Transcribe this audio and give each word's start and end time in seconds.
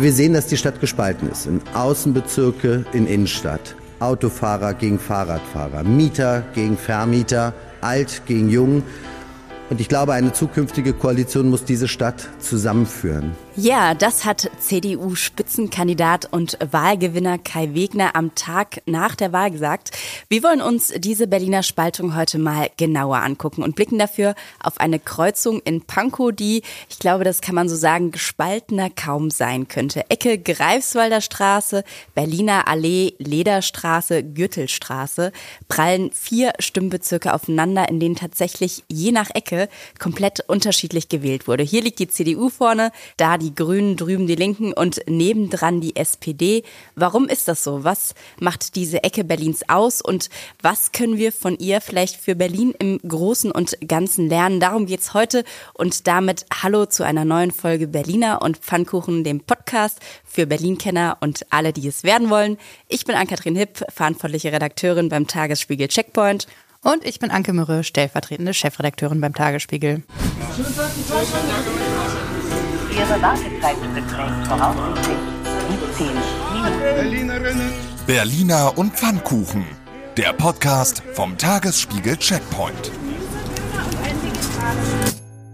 Wir 0.00 0.12
sehen, 0.12 0.32
dass 0.32 0.48
die 0.48 0.56
Stadt 0.56 0.80
gespalten 0.80 1.30
ist. 1.30 1.46
In 1.46 1.60
Außenbezirke, 1.72 2.84
in 2.92 3.06
Innenstadt. 3.06 3.76
Autofahrer 4.00 4.74
gegen 4.74 4.98
Fahrradfahrer, 4.98 5.84
Mieter 5.84 6.42
gegen 6.52 6.76
Vermieter, 6.76 7.54
alt 7.80 8.22
gegen 8.26 8.50
jung. 8.50 8.82
Und 9.70 9.80
ich 9.80 9.88
glaube, 9.88 10.12
eine 10.12 10.32
zukünftige 10.32 10.94
Koalition 10.94 11.48
muss 11.48 11.64
diese 11.64 11.86
Stadt 11.86 12.28
zusammenführen. 12.40 13.32
Ja, 13.56 13.94
das 13.94 14.24
hat 14.24 14.50
CDU-Spitzenkandidat 14.58 16.26
und 16.32 16.58
Wahlgewinner 16.72 17.38
Kai 17.38 17.72
Wegner 17.72 18.16
am 18.16 18.34
Tag 18.34 18.82
nach 18.86 19.14
der 19.14 19.32
Wahl 19.32 19.52
gesagt. 19.52 19.92
Wir 20.28 20.42
wollen 20.42 20.60
uns 20.60 20.92
diese 20.96 21.28
Berliner 21.28 21.62
Spaltung 21.62 22.16
heute 22.16 22.38
mal 22.38 22.68
genauer 22.76 23.18
angucken 23.18 23.62
und 23.62 23.76
blicken 23.76 23.96
dafür 23.96 24.34
auf 24.60 24.80
eine 24.80 24.98
Kreuzung 24.98 25.60
in 25.60 25.82
Pankow, 25.82 26.32
die, 26.32 26.62
ich 26.90 26.98
glaube, 26.98 27.22
das 27.22 27.42
kann 27.42 27.54
man 27.54 27.68
so 27.68 27.76
sagen, 27.76 28.10
gespaltener 28.10 28.90
kaum 28.90 29.30
sein 29.30 29.68
könnte. 29.68 30.10
Ecke 30.10 30.36
Greifswalder 30.36 31.20
Straße, 31.20 31.84
Berliner 32.16 32.66
Allee, 32.66 33.14
Lederstraße, 33.18 34.24
Gürtelstraße 34.24 35.30
prallen 35.68 36.10
vier 36.10 36.54
Stimmbezirke 36.58 37.32
aufeinander, 37.32 37.88
in 37.88 38.00
denen 38.00 38.16
tatsächlich 38.16 38.82
je 38.88 39.12
nach 39.12 39.30
Ecke 39.32 39.68
komplett 40.00 40.40
unterschiedlich 40.48 41.08
gewählt 41.08 41.46
wurde. 41.46 41.62
Hier 41.62 41.82
liegt 41.82 42.00
die 42.00 42.08
CDU 42.08 42.48
vorne, 42.48 42.90
da 43.16 43.38
die 43.43 43.43
die 43.44 43.54
Grünen, 43.54 43.96
drüben 43.96 44.26
die 44.26 44.34
Linken 44.34 44.72
und 44.72 45.02
nebendran 45.06 45.80
die 45.80 45.96
SPD. 45.96 46.64
Warum 46.94 47.28
ist 47.28 47.46
das 47.46 47.62
so? 47.62 47.84
Was 47.84 48.14
macht 48.40 48.74
diese 48.74 49.04
Ecke 49.04 49.22
Berlins 49.22 49.68
aus 49.68 50.00
und 50.00 50.30
was 50.62 50.92
können 50.92 51.18
wir 51.18 51.30
von 51.30 51.58
ihr 51.58 51.82
vielleicht 51.82 52.16
für 52.16 52.34
Berlin 52.34 52.72
im 52.78 52.98
Großen 53.06 53.50
und 53.50 53.76
Ganzen 53.86 54.28
lernen? 54.28 54.60
Darum 54.60 54.86
geht 54.86 55.00
es 55.00 55.12
heute 55.12 55.44
und 55.74 56.06
damit 56.06 56.46
Hallo 56.62 56.86
zu 56.86 57.04
einer 57.04 57.26
neuen 57.26 57.50
Folge 57.50 57.86
Berliner 57.86 58.40
und 58.40 58.56
Pfannkuchen, 58.56 59.24
dem 59.24 59.40
Podcast 59.40 59.98
für 60.24 60.46
Berlin-Kenner 60.46 61.18
und 61.20 61.44
alle, 61.50 61.74
die 61.74 61.86
es 61.86 62.02
werden 62.02 62.30
wollen. 62.30 62.56
Ich 62.88 63.04
bin 63.04 63.14
Ann-Kathrin 63.14 63.56
Hipp, 63.56 63.84
verantwortliche 63.90 64.52
Redakteurin 64.52 65.10
beim 65.10 65.26
Tagesspiegel 65.26 65.88
Checkpoint. 65.88 66.46
Und 66.82 67.04
ich 67.04 67.18
bin 67.18 67.30
Anke 67.30 67.52
Mürre, 67.52 67.84
stellvertretende 67.84 68.54
Chefredakteurin 68.54 69.20
beim 69.20 69.34
Tagesspiegel. 69.34 70.02
Ihre 72.96 73.20
Wartezeit 73.20 73.76
beträgt 73.92 74.46
voraussichtlich 74.46 75.16
17 75.98 76.06
Minuten. 76.52 77.72
Berliner 78.06 78.78
und 78.78 78.94
Pfannkuchen. 78.94 79.64
Der 80.16 80.32
Podcast 80.32 81.02
vom 81.14 81.36
Tagesspiegel 81.36 82.16
Checkpoint. 82.16 82.92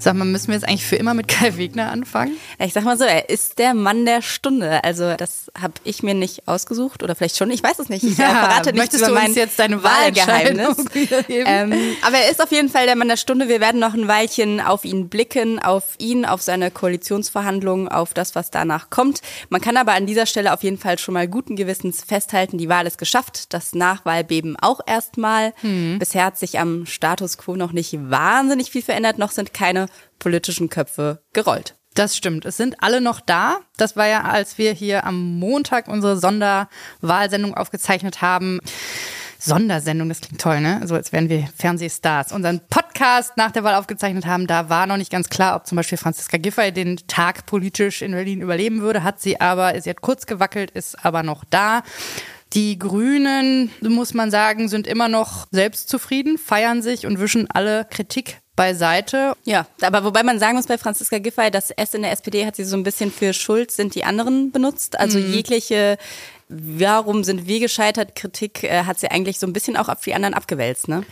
Sag 0.03 0.15
mal, 0.15 0.25
müssen 0.25 0.49
wir 0.49 0.55
jetzt 0.55 0.67
eigentlich 0.67 0.87
für 0.87 0.97
immer 0.97 1.13
mit 1.13 1.29
Kai 1.29 1.59
Wegner 1.59 1.93
anfangen? 1.93 2.35
Ich 2.59 2.73
sag 2.73 2.85
mal 2.85 2.97
so, 2.97 3.05
er 3.05 3.29
ist 3.29 3.59
der 3.59 3.75
Mann 3.75 4.07
der 4.07 4.23
Stunde. 4.23 4.83
Also 4.83 5.15
das 5.15 5.53
habe 5.61 5.75
ich 5.85 6.03
mir 6.03 6.15
nicht 6.15 6.49
ausgesucht 6.49 7.03
oder 7.03 7.15
vielleicht 7.15 7.37
schon, 7.37 7.51
ich 7.51 7.63
weiß 7.63 7.79
es 7.81 7.91
nicht. 7.91 8.03
Ich 8.03 8.17
ja, 8.17 8.31
verrate 8.31 8.73
nicht 8.73 8.79
möchtest 8.79 9.07
über 9.07 9.21
du 9.21 9.27
uns 9.27 9.37
jetzt 9.37 9.59
deine 9.59 9.83
Wahlgeheimnis. 9.83 10.79
ähm, 11.29 11.75
aber 12.01 12.17
er 12.17 12.31
ist 12.31 12.43
auf 12.43 12.51
jeden 12.51 12.71
Fall 12.71 12.87
der 12.87 12.97
Mann 12.97 13.09
der 13.09 13.19
Stunde. 13.19 13.51
Wir 13.51 13.61
werden 13.61 13.79
noch 13.79 13.93
ein 13.93 14.09
Weilchen 14.09 14.63
auf 14.63 14.87
ihn 14.87 15.11
blicken, 15.11 15.59
auf 15.59 15.85
ihn, 15.99 16.25
auf 16.25 16.41
seine 16.41 16.71
Koalitionsverhandlungen, 16.71 17.89
auf 17.89 18.15
das, 18.15 18.35
was 18.35 18.51
danach 18.51 18.89
kommt. 18.89 19.21
Man 19.51 19.61
kann 19.61 19.77
aber 19.77 19.93
an 19.93 20.07
dieser 20.07 20.25
Stelle 20.25 20.55
auf 20.55 20.63
jeden 20.63 20.79
Fall 20.79 20.99
schon 20.99 21.13
mal 21.13 21.29
guten 21.29 21.57
Gewissens 21.57 22.03
festhalten, 22.03 22.57
die 22.57 22.71
Wahl 22.71 22.87
ist 22.87 22.97
geschafft. 22.97 23.53
Das 23.53 23.75
Nachwahlbeben 23.75 24.57
auch 24.57 24.81
erstmal. 24.87 25.53
Hm. 25.61 25.99
Bisher 25.99 26.25
hat 26.25 26.39
sich 26.39 26.59
am 26.59 26.87
Status 26.87 27.37
quo 27.37 27.55
noch 27.55 27.73
nicht 27.73 27.99
wahnsinnig 28.11 28.71
viel 28.71 28.83
verändert. 28.83 29.19
Noch 29.19 29.31
sind 29.31 29.53
keine 29.53 29.90
politischen 30.19 30.69
Köpfe 30.69 31.23
gerollt. 31.33 31.77
Das 31.95 32.17
stimmt. 32.17 32.45
Es 32.45 32.57
sind 32.57 32.83
alle 32.83 33.01
noch 33.01 33.21
da. 33.21 33.59
Das 33.77 33.97
war 33.97 34.07
ja, 34.07 34.23
als 34.23 34.59
wir 34.59 34.73
hier 34.73 35.05
am 35.05 35.39
Montag 35.39 35.89
unsere 35.89 36.17
Sonderwahlsendung 36.19 37.55
aufgezeichnet 37.55 38.23
haben. 38.23 38.61
Sondersendung, 39.41 40.09
das 40.09 40.21
klingt 40.21 40.41
toll, 40.41 40.61
ne? 40.61 40.83
So 40.85 40.95
als 40.95 41.13
wären 41.13 41.31
wir 41.31 41.49
Fernsehstars. 41.57 42.31
Unseren 42.33 42.61
Podcast 42.69 43.37
nach 43.39 43.51
der 43.51 43.65
Wahl 43.65 43.75
aufgezeichnet 43.75 44.27
haben, 44.27 44.47
da 44.47 44.69
war 44.69 44.87
noch 44.87 44.99
nicht 44.99 45.11
ganz 45.11 45.31
klar, 45.31 45.57
ob 45.57 45.67
zum 45.67 45.77
Beispiel 45.77 45.97
Franziska 45.97 46.37
Giffey 46.37 46.73
den 46.73 46.99
Tag 47.09 47.47
politisch 47.47 48.03
in 48.03 48.13
Berlin 48.13 48.43
überleben 48.43 48.83
würde. 48.83 49.03
Hat 49.03 49.21
sie 49.21 49.41
aber, 49.41 49.81
sie 49.81 49.89
hat 49.89 50.03
kurz 50.03 50.27
gewackelt, 50.27 50.71
ist 50.73 51.05
aber 51.05 51.23
noch 51.23 51.45
da. 51.49 51.83
Die 52.53 52.79
Grünen, 52.79 53.71
muss 53.81 54.13
man 54.13 54.31
sagen, 54.31 54.69
sind 54.69 54.87
immer 54.87 55.09
noch 55.09 55.47
selbstzufrieden, 55.53 56.37
feiern 56.37 56.83
sich 56.83 57.07
und 57.07 57.21
wischen 57.21 57.49
alle 57.51 57.87
Kritik 57.89 58.41
beiseite. 58.57 59.35
Ja, 59.45 59.67
aber 59.81 60.05
wobei 60.05 60.23
man 60.23 60.39
sagen 60.39 60.57
muss 60.57 60.67
bei 60.67 60.77
Franziska 60.77 61.19
Giffey, 61.19 61.51
das 61.51 61.71
S 61.71 61.95
in 61.95 62.03
der 62.03 62.13
SPD 62.13 62.45
hat 62.45 62.57
sie 62.57 62.65
so 62.65 62.77
ein 62.77 62.83
bisschen 62.83 63.13
für 63.13 63.33
Schuld 63.33 63.71
sind 63.71 63.95
die 63.95 64.05
anderen 64.05 64.51
benutzt. 64.51 64.99
Also 64.99 65.19
mhm. 65.19 65.33
jegliche 65.33 65.97
Warum 66.53 67.23
sind 67.23 67.47
wir 67.47 67.61
gescheitert? 67.61 68.17
Kritik 68.17 68.65
äh, 68.65 68.83
hat 68.83 68.99
sie 68.99 69.09
eigentlich 69.09 69.39
so 69.39 69.47
ein 69.47 69.53
bisschen 69.53 69.77
auch 69.77 69.89
auf 69.89 70.01
die 70.01 70.15
anderen 70.15 70.35
abgewälzt, 70.35 70.89
ne? 70.89 71.05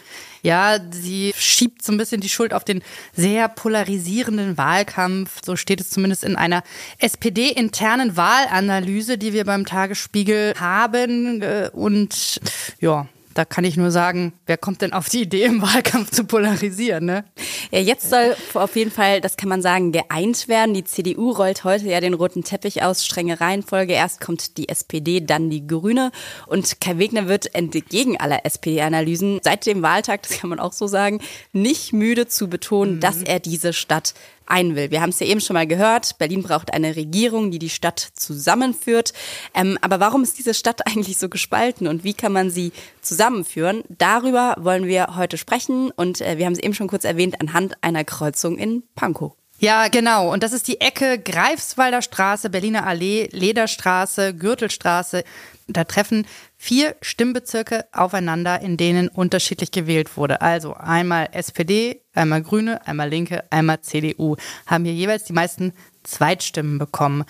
Ja, 0.43 0.79
sie 0.91 1.33
schiebt 1.37 1.85
so 1.85 1.93
ein 1.93 1.97
bisschen 1.97 2.21
die 2.21 2.29
Schuld 2.29 2.53
auf 2.53 2.65
den 2.65 2.83
sehr 3.15 3.49
polarisierenden 3.49 4.59
Wahlkampf. 4.59 5.41
So 5.45 5.55
steht 5.55 5.81
es 5.81 5.91
zumindest 5.91 6.25
in 6.25 6.35
einer 6.35 6.65
SPD-internen 6.99 8.17
Wahlanalyse, 8.17 9.17
die 9.17 9.33
wir 9.33 9.45
beim 9.45 9.65
Tagesspiegel 9.65 10.55
haben. 10.59 11.43
Äh, 11.43 11.71
und 11.73 12.41
ja, 12.81 13.07
da 13.35 13.45
kann 13.45 13.63
ich 13.63 13.77
nur 13.77 13.93
sagen, 13.93 14.33
wer 14.47 14.57
kommt 14.57 14.83
denn 14.83 14.93
auf 14.93 15.09
die 15.09 15.23
Idee, 15.23 15.45
im 15.45 15.63
Wahlkampf 15.63 16.11
zu 16.11 16.25
polarisieren, 16.25 17.05
ne? 17.05 17.25
Ja, 17.71 17.81
jetzt 17.81 18.09
soll 18.09 18.35
auf 18.55 18.77
jeden 18.77 18.91
Fall, 18.91 19.21
das 19.21 19.37
kann 19.37 19.49
man 19.49 19.61
sagen, 19.61 19.93
geeint 19.93 20.49
werden. 20.49 20.73
Die 20.73 20.85
CDU 20.85 21.33
rollt 21.33 21.65
heute 21.65 21.87
ja 21.87 22.01
den 22.01 22.15
roten 22.15 22.43
Teppich 22.43 22.83
aus, 22.83 23.05
strenge 23.05 23.41
Reihenfolge. 23.41 23.93
Erst 23.93 24.21
kommt 24.21 24.57
die 24.57 24.69
SPD, 24.69 25.21
dann 25.21 25.51
die 25.51 25.67
Grüne. 25.67 26.11
Und 26.47 26.81
Kai 26.81 26.99
Wegner 26.99 27.29
wird 27.29 27.55
entgegen 27.55 28.19
aller 28.19 28.47
SPD-Analysen 28.47 29.41
seit 29.43 29.67
dem 29.67 29.83
Wahltag, 29.83 30.23
das 30.23 30.39
kann 30.39 30.51
man 30.51 30.61
auch 30.61 30.73
so 30.73 30.87
sagen, 30.87 31.21
nicht 31.53 31.93
müde 31.93 32.27
zu 32.27 32.49
betonen, 32.49 32.97
mhm. 32.97 33.01
dass 33.01 33.23
er 33.23 33.39
diese 33.39 33.73
Stadt 33.73 34.15
ein 34.51 34.77
will. 34.77 34.91
Wir 34.91 35.01
haben 35.01 35.11
es 35.11 35.21
ja 35.21 35.27
eben 35.27 35.41
schon 35.41 35.55
mal 35.55 35.67
gehört, 35.67 36.19
Berlin 36.19 36.43
braucht 36.43 36.73
eine 36.73 36.97
Regierung, 36.97 37.51
die 37.51 37.59
die 37.59 37.71
Stadt 37.71 38.01
zusammenführt. 38.15 39.13
Ähm, 39.55 39.79
aber 39.81 40.01
warum 40.01 40.23
ist 40.23 40.39
diese 40.39 40.55
Stadt 40.55 40.87
eigentlich 40.87 41.19
so 41.19 41.29
gespalten 41.29 41.87
und 41.87 42.05
wie 42.05 42.15
kann 42.15 42.33
man 42.33 42.51
sie 42.51 42.73
zusammenführen? 43.01 43.83
Darüber 43.89 44.57
wollen 44.59 44.87
wir 44.87 45.17
heute 45.17 45.39
sprechen 45.39 45.91
und 45.91 46.21
äh, 46.21 46.39
wir 46.39 46.47
haben 46.47 46.55
es 46.55 46.59
eben 46.59 46.75
schon 46.75 46.89
kurz 46.89 47.05
erwähnt 47.05 47.41
anhand 47.41 47.77
einer 47.83 48.05
Kreuzung 48.05 48.59
in 48.59 48.83
Pankow. 48.95 49.33
Ja, 49.61 49.89
genau. 49.89 50.33
Und 50.33 50.45
das 50.45 50.53
ist 50.53 50.69
die 50.69 50.81
Ecke 50.81 51.19
Greifswalder 51.19 52.01
Straße, 52.01 52.49
Berliner 52.49 52.87
Allee, 52.87 53.29
Lederstraße, 53.33 54.35
Gürtelstraße. 54.35 55.25
Da 55.67 55.85
treffen 55.85 56.27
vier 56.61 56.97
Stimmbezirke 57.01 57.87
aufeinander, 57.93 58.61
in 58.61 58.77
denen 58.77 59.09
unterschiedlich 59.09 59.71
gewählt 59.71 60.17
wurde. 60.17 60.41
Also 60.43 60.75
einmal 60.75 61.29
SPD, 61.33 62.03
einmal 62.13 62.43
Grüne, 62.43 62.87
einmal 62.87 63.09
Linke, 63.09 63.45
einmal 63.51 63.81
CDU 63.81 64.37
haben 64.67 64.85
hier 64.85 64.93
jeweils 64.93 65.25
die 65.25 65.33
meisten 65.33 65.73
Zweitstimmen 66.09 66.79
bekommen. 66.79 67.25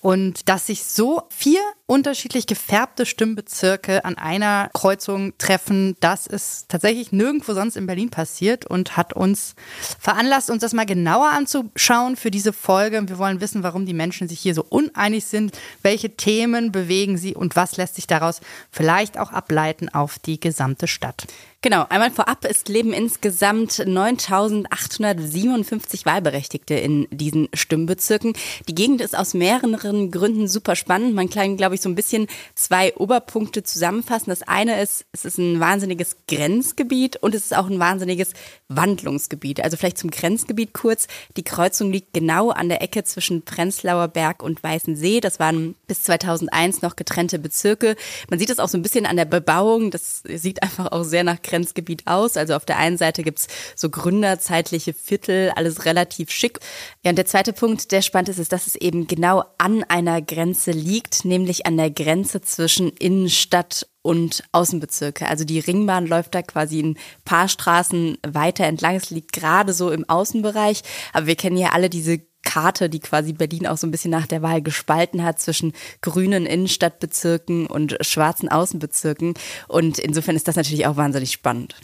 Und 0.00 0.48
dass 0.48 0.66
sich 0.66 0.84
so 0.84 1.22
vier 1.28 1.60
unterschiedlich 1.86 2.46
gefärbte 2.46 3.06
Stimmbezirke 3.06 4.04
an 4.04 4.16
einer 4.16 4.70
Kreuzung 4.72 5.34
treffen, 5.38 5.96
das 6.00 6.26
ist 6.26 6.68
tatsächlich 6.68 7.12
nirgendwo 7.12 7.54
sonst 7.54 7.76
in 7.76 7.86
Berlin 7.86 8.10
passiert 8.10 8.66
und 8.66 8.96
hat 8.96 9.12
uns 9.12 9.54
veranlasst, 10.00 10.50
uns 10.50 10.62
das 10.62 10.72
mal 10.72 10.86
genauer 10.86 11.28
anzuschauen 11.28 12.16
für 12.16 12.30
diese 12.30 12.52
Folge. 12.52 13.06
Wir 13.06 13.18
wollen 13.18 13.40
wissen, 13.40 13.62
warum 13.62 13.86
die 13.86 13.94
Menschen 13.94 14.26
sich 14.26 14.40
hier 14.40 14.54
so 14.54 14.64
uneinig 14.68 15.26
sind, 15.26 15.58
welche 15.82 16.16
Themen 16.16 16.72
bewegen 16.72 17.18
sie 17.18 17.34
und 17.34 17.54
was 17.56 17.76
lässt 17.76 17.96
sich 17.96 18.06
daraus 18.06 18.40
vielleicht 18.70 19.18
auch 19.18 19.30
ableiten 19.30 19.88
auf 19.90 20.18
die 20.18 20.40
gesamte 20.40 20.88
Stadt. 20.88 21.26
Genau, 21.64 21.86
einmal 21.90 22.10
vorab, 22.10 22.44
es 22.44 22.64
leben 22.64 22.92
insgesamt 22.92 23.74
9.857 23.74 26.04
Wahlberechtigte 26.04 26.74
in 26.74 27.06
diesen 27.12 27.48
Stimmbezirken. 27.54 28.32
Die 28.68 28.74
Gegend 28.74 29.00
ist 29.00 29.16
aus 29.16 29.32
mehreren 29.32 30.10
Gründen 30.10 30.48
super 30.48 30.74
spannend. 30.74 31.14
Man 31.14 31.30
kann, 31.30 31.56
glaube 31.56 31.76
ich, 31.76 31.80
so 31.80 31.88
ein 31.88 31.94
bisschen 31.94 32.26
zwei 32.56 32.92
Oberpunkte 32.96 33.62
zusammenfassen. 33.62 34.30
Das 34.30 34.42
eine 34.42 34.82
ist, 34.82 35.04
es 35.12 35.24
ist 35.24 35.38
ein 35.38 35.60
wahnsinniges 35.60 36.16
Grenzgebiet 36.26 37.18
und 37.18 37.32
es 37.32 37.44
ist 37.44 37.56
auch 37.56 37.70
ein 37.70 37.78
wahnsinniges 37.78 38.32
Wandlungsgebiet. 38.66 39.62
Also 39.62 39.76
vielleicht 39.76 39.98
zum 39.98 40.10
Grenzgebiet 40.10 40.72
kurz. 40.72 41.06
Die 41.36 41.44
Kreuzung 41.44 41.92
liegt 41.92 42.12
genau 42.12 42.50
an 42.50 42.70
der 42.70 42.82
Ecke 42.82 43.04
zwischen 43.04 43.42
Prenzlauer 43.42 44.08
Berg 44.08 44.42
und 44.42 44.64
Weißensee. 44.64 45.20
Das 45.20 45.38
waren 45.38 45.76
bis 45.86 46.02
2001 46.02 46.82
noch 46.82 46.96
getrennte 46.96 47.38
Bezirke. 47.38 47.94
Man 48.28 48.40
sieht 48.40 48.50
es 48.50 48.58
auch 48.58 48.68
so 48.68 48.76
ein 48.76 48.82
bisschen 48.82 49.06
an 49.06 49.16
der 49.16 49.26
Bebauung. 49.26 49.92
Das 49.92 50.24
sieht 50.24 50.64
einfach 50.64 50.90
auch 50.90 51.04
sehr 51.04 51.22
nach 51.22 51.40
Grenzgebiet 51.52 52.06
aus. 52.06 52.36
Also 52.36 52.54
auf 52.54 52.64
der 52.64 52.78
einen 52.78 52.96
Seite 52.96 53.22
gibt's 53.22 53.46
so 53.76 53.90
gründerzeitliche 53.90 54.94
Viertel, 54.94 55.52
alles 55.54 55.84
relativ 55.84 56.30
schick. 56.30 56.60
Ja, 57.04 57.10
und 57.10 57.16
der 57.16 57.26
zweite 57.26 57.52
Punkt, 57.52 57.92
der 57.92 58.02
spannend 58.02 58.30
ist, 58.30 58.38
ist, 58.38 58.52
dass 58.52 58.66
es 58.66 58.74
eben 58.74 59.06
genau 59.06 59.44
an 59.58 59.84
einer 59.84 60.22
Grenze 60.22 60.70
liegt, 60.70 61.24
nämlich 61.24 61.66
an 61.66 61.76
der 61.76 61.90
Grenze 61.90 62.40
zwischen 62.40 62.88
Innenstadt 62.88 63.86
und 64.02 64.42
Außenbezirke. 64.52 65.28
Also 65.28 65.44
die 65.44 65.60
Ringbahn 65.60 66.06
läuft 66.06 66.34
da 66.34 66.42
quasi 66.42 66.80
ein 66.82 66.98
paar 67.24 67.48
Straßen 67.48 68.18
weiter 68.26 68.64
entlang. 68.64 68.96
Es 68.96 69.10
liegt 69.10 69.32
gerade 69.32 69.72
so 69.72 69.90
im 69.90 70.08
Außenbereich. 70.08 70.82
Aber 71.12 71.26
wir 71.26 71.36
kennen 71.36 71.56
ja 71.56 71.70
alle 71.70 71.88
diese 71.88 72.20
Karte, 72.42 72.88
die 72.88 73.00
quasi 73.00 73.32
Berlin 73.32 73.66
auch 73.66 73.76
so 73.76 73.86
ein 73.86 73.90
bisschen 73.90 74.10
nach 74.10 74.26
der 74.26 74.42
Wahl 74.42 74.62
gespalten 74.62 75.24
hat 75.24 75.40
zwischen 75.40 75.72
grünen 76.00 76.46
Innenstadtbezirken 76.46 77.66
und 77.66 77.96
schwarzen 78.00 78.48
Außenbezirken. 78.48 79.34
Und 79.68 79.98
insofern 79.98 80.36
ist 80.36 80.48
das 80.48 80.56
natürlich 80.56 80.86
auch 80.86 80.96
wahnsinnig 80.96 81.32
spannend. 81.32 81.74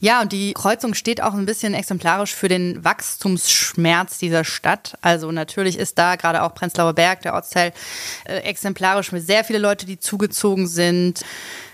Ja, 0.00 0.20
und 0.22 0.32
die 0.32 0.52
Kreuzung 0.52 0.94
steht 0.94 1.22
auch 1.22 1.34
ein 1.34 1.46
bisschen 1.46 1.74
exemplarisch 1.74 2.34
für 2.34 2.48
den 2.48 2.84
Wachstumsschmerz 2.84 4.18
dieser 4.18 4.44
Stadt. 4.44 4.96
Also 5.00 5.32
natürlich 5.32 5.78
ist 5.78 5.98
da 5.98 6.16
gerade 6.16 6.42
auch 6.42 6.54
Prenzlauer 6.54 6.92
Berg, 6.92 7.22
der 7.22 7.34
Ortsteil, 7.34 7.72
äh, 8.24 8.38
exemplarisch 8.38 9.12
mit 9.12 9.26
sehr 9.26 9.44
viele 9.44 9.58
Leute, 9.58 9.86
die 9.86 9.98
zugezogen 9.98 10.66
sind. 10.66 11.24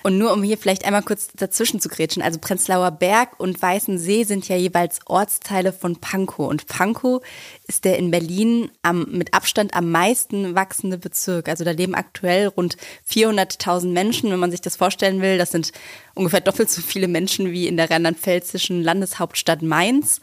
Und 0.03 0.17
nur 0.17 0.33
um 0.33 0.43
hier 0.43 0.59
vielleicht 0.59 0.85
einmal 0.85 1.03
kurz 1.03 1.29
dazwischen 1.35 1.81
zu 1.81 1.89
grätschen, 1.89 2.23
also 2.23 2.39
Prenzlauer 2.39 2.91
Berg 2.93 3.39
und 3.39 3.61
Weißensee 3.61 4.25
sind 4.25 4.49
ja 4.49 4.57
jeweils 4.57 5.01
Ortsteile 5.07 5.73
von 5.73 5.97
Pankow. 5.97 6.49
Und 6.49 6.67
Pankow 6.67 7.23
ist 7.67 7.85
der 7.85 7.99
in 7.99 8.11
Berlin 8.11 8.71
am, 8.83 9.07
mit 9.11 9.35
Abstand 9.35 9.75
am 9.75 9.91
meisten 9.91 10.55
wachsende 10.55 10.99
Bezirk. 10.99 11.49
Also 11.49 11.65
da 11.65 11.73
leben 11.73 11.95
aktuell 11.95 12.47
rund 12.47 12.77
400.000 13.11 13.89
Menschen. 13.93 14.31
Wenn 14.31 14.39
man 14.39 14.51
sich 14.51 14.61
das 14.61 14.77
vorstellen 14.77 15.21
will, 15.21 15.39
das 15.39 15.51
sind 15.51 15.73
ungefähr 16.15 16.41
doppelt 16.41 16.71
so 16.71 16.81
viele 16.81 17.09
Menschen 17.09 17.51
wie 17.51 17.67
in 17.67 17.77
der 17.77 17.91
rheinland-pfälzischen 17.91 18.83
Landeshauptstadt 18.83 19.63
Mainz. 19.63 20.21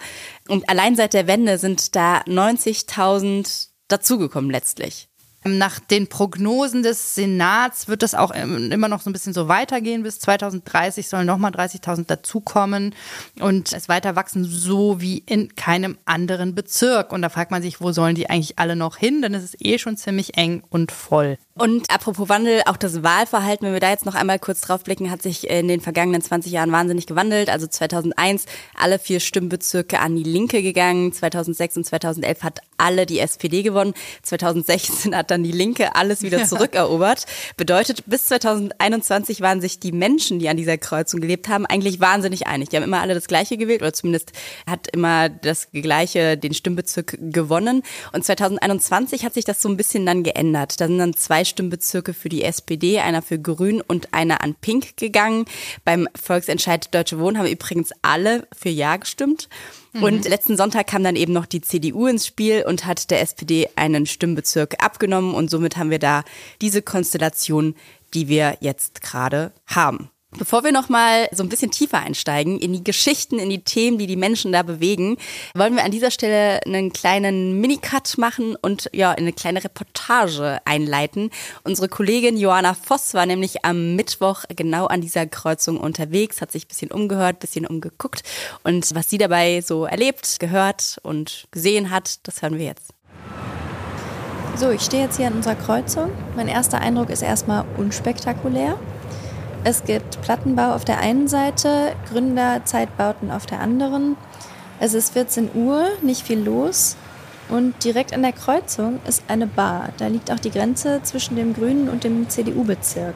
Und 0.48 0.70
allein 0.70 0.96
seit 0.96 1.14
der 1.14 1.28
Wende 1.28 1.58
sind 1.58 1.96
da 1.96 2.22
90.000 2.22 3.70
dazugekommen 3.88 4.50
letztlich. 4.50 5.10
Nach 5.48 5.80
den 5.80 6.08
Prognosen 6.08 6.82
des 6.82 7.14
Senats 7.14 7.88
wird 7.88 8.02
das 8.02 8.16
auch 8.16 8.32
immer 8.32 8.88
noch 8.88 9.02
so 9.02 9.12
ein 9.12 9.14
bisschen 9.14 9.34
so 9.34 9.48
weitergehen. 9.48 10.02
Bis 10.02 10.20
2030 10.20 11.08
sollen 11.08 11.28
nochmal 11.28 11.52
30.000 11.52 12.08
dazukommen 12.08 12.96
und 13.40 13.72
es 13.72 13.88
weiter 13.88 14.16
wachsen, 14.16 14.44
so 14.44 15.02
wie 15.02 15.20
in 15.20 15.56
keinem 15.56 16.00
anderen 16.06 16.56
Bezirk. 16.56 17.14
Und 17.14 17.22
da 17.22 17.30
fragt 17.30 17.52
man 17.52 17.62
sich, 17.62 17.80
wo 17.80 17.92
sollen 17.92 18.16
die 18.16 18.28
eigentlich 18.28 18.58
alle 18.58 18.76
noch 18.76 18.98
hin? 18.98 19.22
Denn 19.22 19.36
es 19.36 19.44
ist 19.44 19.64
eh 19.64 19.78
schon 19.78 19.98
ziemlich 19.98 20.36
eng 20.36 20.64
und 20.72 20.92
voll. 20.92 21.38
Und 21.58 21.90
apropos 21.90 22.28
Wandel, 22.28 22.64
auch 22.66 22.76
das 22.76 23.02
Wahlverhalten, 23.02 23.66
wenn 23.66 23.72
wir 23.72 23.80
da 23.80 23.90
jetzt 23.90 24.06
noch 24.06 24.16
einmal 24.16 24.40
kurz 24.40 24.60
drauf 24.60 24.84
blicken, 24.84 25.10
hat 25.10 25.22
sich 25.22 25.50
in 25.50 25.70
den 25.70 25.80
vergangenen 25.80 26.22
20 26.22 26.52
Jahren 26.52 26.74
wahnsinnig 26.74 27.08
gewandelt. 27.08 27.50
Also 27.50 27.66
2001 27.66 28.44
alle 28.78 29.00
vier 29.00 29.22
Stimmbezirke 29.22 30.00
an 30.02 30.18
die 30.18 30.24
Linke 30.24 30.62
gegangen. 30.62 31.14
2006 31.14 31.78
und 31.78 31.86
2011 31.86 32.44
hat 32.44 32.60
alle 32.78 33.06
die 33.06 33.20
SPD 33.20 33.64
gewonnen. 33.64 33.94
2016 34.24 35.16
hat 35.16 35.32
dann 35.32 35.44
die 35.44 35.54
Linke 35.54 35.96
alles 35.96 36.24
wieder 36.24 36.44
zurückerobert. 36.46 37.24
Bedeutet, 37.56 38.04
bis 38.06 38.26
2021 38.26 39.40
waren 39.40 39.62
sich 39.62 39.80
die 39.80 39.94
Menschen, 39.94 40.40
die 40.40 40.50
an 40.50 40.58
dieser 40.58 40.78
Kreuzung 40.78 41.22
gelebt 41.22 41.48
haben, 41.48 41.66
eigentlich 41.66 42.02
wahnsinnig 42.02 42.48
einig. 42.48 42.68
Die 42.68 42.76
haben 42.76 42.84
immer 42.84 43.00
alle 43.00 43.14
das 43.14 43.28
Gleiche 43.28 43.56
gewählt 43.56 43.82
oder 43.82 43.94
zumindest 43.94 44.34
hat 44.70 44.90
immer 44.92 45.30
das 45.30 45.70
Gleiche 45.72 46.38
den 46.38 46.54
Stimmbezirk 46.54 47.18
gewonnen. 47.18 47.82
Und 48.12 48.26
2021 48.26 49.24
hat 49.24 49.34
sich 49.34 49.46
das 49.46 49.62
so 49.62 49.70
ein 49.70 49.78
bisschen 49.78 50.06
dann 50.06 50.24
geändert. 50.24 50.82
Da 50.82 50.88
sind 50.88 50.98
dann 50.98 51.14
zwei 51.14 51.45
Stimmbezirke 51.46 52.14
für 52.14 52.30
die 52.30 52.44
SPD, 52.44 53.00
einer 53.00 53.22
für 53.22 53.40
Grün 53.40 53.82
und 53.82 54.14
einer 54.14 54.42
an 54.42 54.56
Pink 54.56 54.98
gegangen. 54.98 55.46
Beim 55.84 56.08
Volksentscheid 56.16 56.94
Deutsche 56.94 57.20
Wohnen 57.20 57.38
haben 57.38 57.48
übrigens 57.48 57.92
alle 58.02 58.48
für 58.56 58.70
Ja 58.70 58.98
gestimmt. 58.98 59.48
Mhm. 59.94 60.04
Und 60.04 60.28
letzten 60.28 60.58
Sonntag 60.58 60.88
kam 60.88 61.04
dann 61.04 61.16
eben 61.16 61.34
noch 61.34 61.46
die 61.46 61.62
CDU 61.62 62.08
ins 62.08 62.28
Spiel 62.28 62.66
und 62.68 62.86
hat 62.86 63.10
der 63.12 63.22
SPD 63.22 63.70
einen 63.76 64.06
Stimmbezirk 64.06 64.84
abgenommen. 64.84 65.34
Und 65.34 65.50
somit 65.50 65.78
haben 65.78 65.90
wir 65.90 66.00
da 66.00 66.24
diese 66.62 66.82
Konstellation, 66.82 67.76
die 68.14 68.28
wir 68.28 68.58
jetzt 68.60 69.02
gerade 69.02 69.54
haben. 69.68 70.10
Bevor 70.38 70.66
wir 70.66 70.74
noch 70.74 70.90
mal 70.90 71.30
so 71.32 71.44
ein 71.44 71.50
bisschen 71.50 71.72
tiefer 71.72 72.00
einsteigen 72.00 72.60
in 72.60 72.74
die 72.74 72.84
Geschichten, 72.84 73.40
in 73.40 73.50
die 73.50 73.64
Themen, 73.64 73.98
die 73.98 74.08
die 74.08 74.18
Menschen 74.18 74.52
da 74.52 74.64
bewegen, 74.64 75.18
wollen 75.54 75.76
wir 75.76 75.86
an 75.86 75.92
dieser 75.92 76.12
Stelle 76.12 76.60
einen 76.66 76.92
kleinen 76.92 77.62
Minicut 77.62 78.18
machen 78.18 78.58
und 78.62 78.90
ja 78.94 79.12
eine 79.12 79.32
kleine 79.32 79.64
Reportage 79.64 80.60
einleiten. 80.66 81.30
Unsere 81.64 81.88
Kollegin 81.88 82.36
Johanna 82.36 82.74
Voss 82.74 83.14
war 83.14 83.26
nämlich 83.26 83.64
am 83.64 83.96
Mittwoch 83.96 84.44
genau 84.54 84.88
an 84.88 85.00
dieser 85.00 85.26
Kreuzung 85.26 85.80
unterwegs, 85.80 86.42
hat 86.42 86.52
sich 86.52 86.66
ein 86.66 86.70
bisschen 86.70 86.92
umgehört, 86.92 87.38
ein 87.38 87.40
bisschen 87.40 87.66
umgeguckt 87.66 88.24
und 88.64 88.94
was 88.94 89.10
sie 89.10 89.18
dabei 89.18 89.62
so 89.62 89.86
erlebt, 89.86 90.40
gehört 90.40 90.98
und 91.04 91.46
gesehen 91.52 91.92
hat, 91.92 92.28
das 92.28 92.42
hören 92.42 92.58
wir 92.58 92.66
jetzt. 92.66 92.94
So, 94.58 94.70
ich 94.70 94.82
stehe 94.82 95.04
jetzt 95.04 95.18
hier 95.18 95.28
an 95.28 95.34
unserer 95.34 95.56
Kreuzung. 95.56 96.12
Mein 96.36 96.48
erster 96.48 96.80
Eindruck 96.80 97.10
ist 97.10 97.22
erstmal 97.22 97.66
unspektakulär. 97.78 98.78
Es 99.68 99.84
gibt 99.84 100.22
Plattenbau 100.22 100.76
auf 100.76 100.86
der 100.86 101.00
einen 101.00 101.28
Seite, 101.28 101.96
Gründerzeitbauten 102.12 103.32
auf 103.32 103.48
der 103.48 103.62
anderen. 103.62 104.16
Es 104.80 104.94
ist 104.94 105.14
14 105.14 105.56
Uhr, 105.56 105.88
nicht 106.04 106.22
viel 106.22 106.38
los. 106.38 106.96
Und 107.50 107.84
direkt 107.84 108.14
an 108.14 108.22
der 108.22 108.32
Kreuzung 108.32 109.00
ist 109.08 109.24
eine 109.28 109.48
Bar. 109.48 109.90
Da 109.98 110.06
liegt 110.06 110.30
auch 110.30 110.40
die 110.40 110.52
Grenze 110.52 111.02
zwischen 111.02 111.36
dem 111.36 111.56
Grünen 111.56 111.90
und 111.90 112.04
dem 112.04 112.30
CDU-Bezirk. 112.30 113.16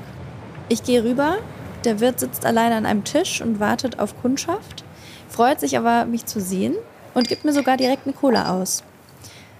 Ich 0.70 0.82
gehe 0.82 1.04
rüber. 1.04 1.38
Der 1.86 2.00
Wirt 2.00 2.20
sitzt 2.20 2.48
allein 2.48 2.72
an 2.72 2.88
einem 2.88 3.04
Tisch 3.04 3.42
und 3.42 3.60
wartet 3.60 4.00
auf 4.00 4.20
Kundschaft, 4.20 4.84
freut 5.30 5.60
sich 5.60 5.78
aber, 5.78 6.06
mich 6.06 6.26
zu 6.26 6.42
sehen 6.42 6.74
und 7.14 7.28
gibt 7.28 7.46
mir 7.46 7.54
sogar 7.54 7.78
direkt 7.78 8.08
eine 8.08 8.16
Cola 8.16 8.60
aus. 8.60 8.84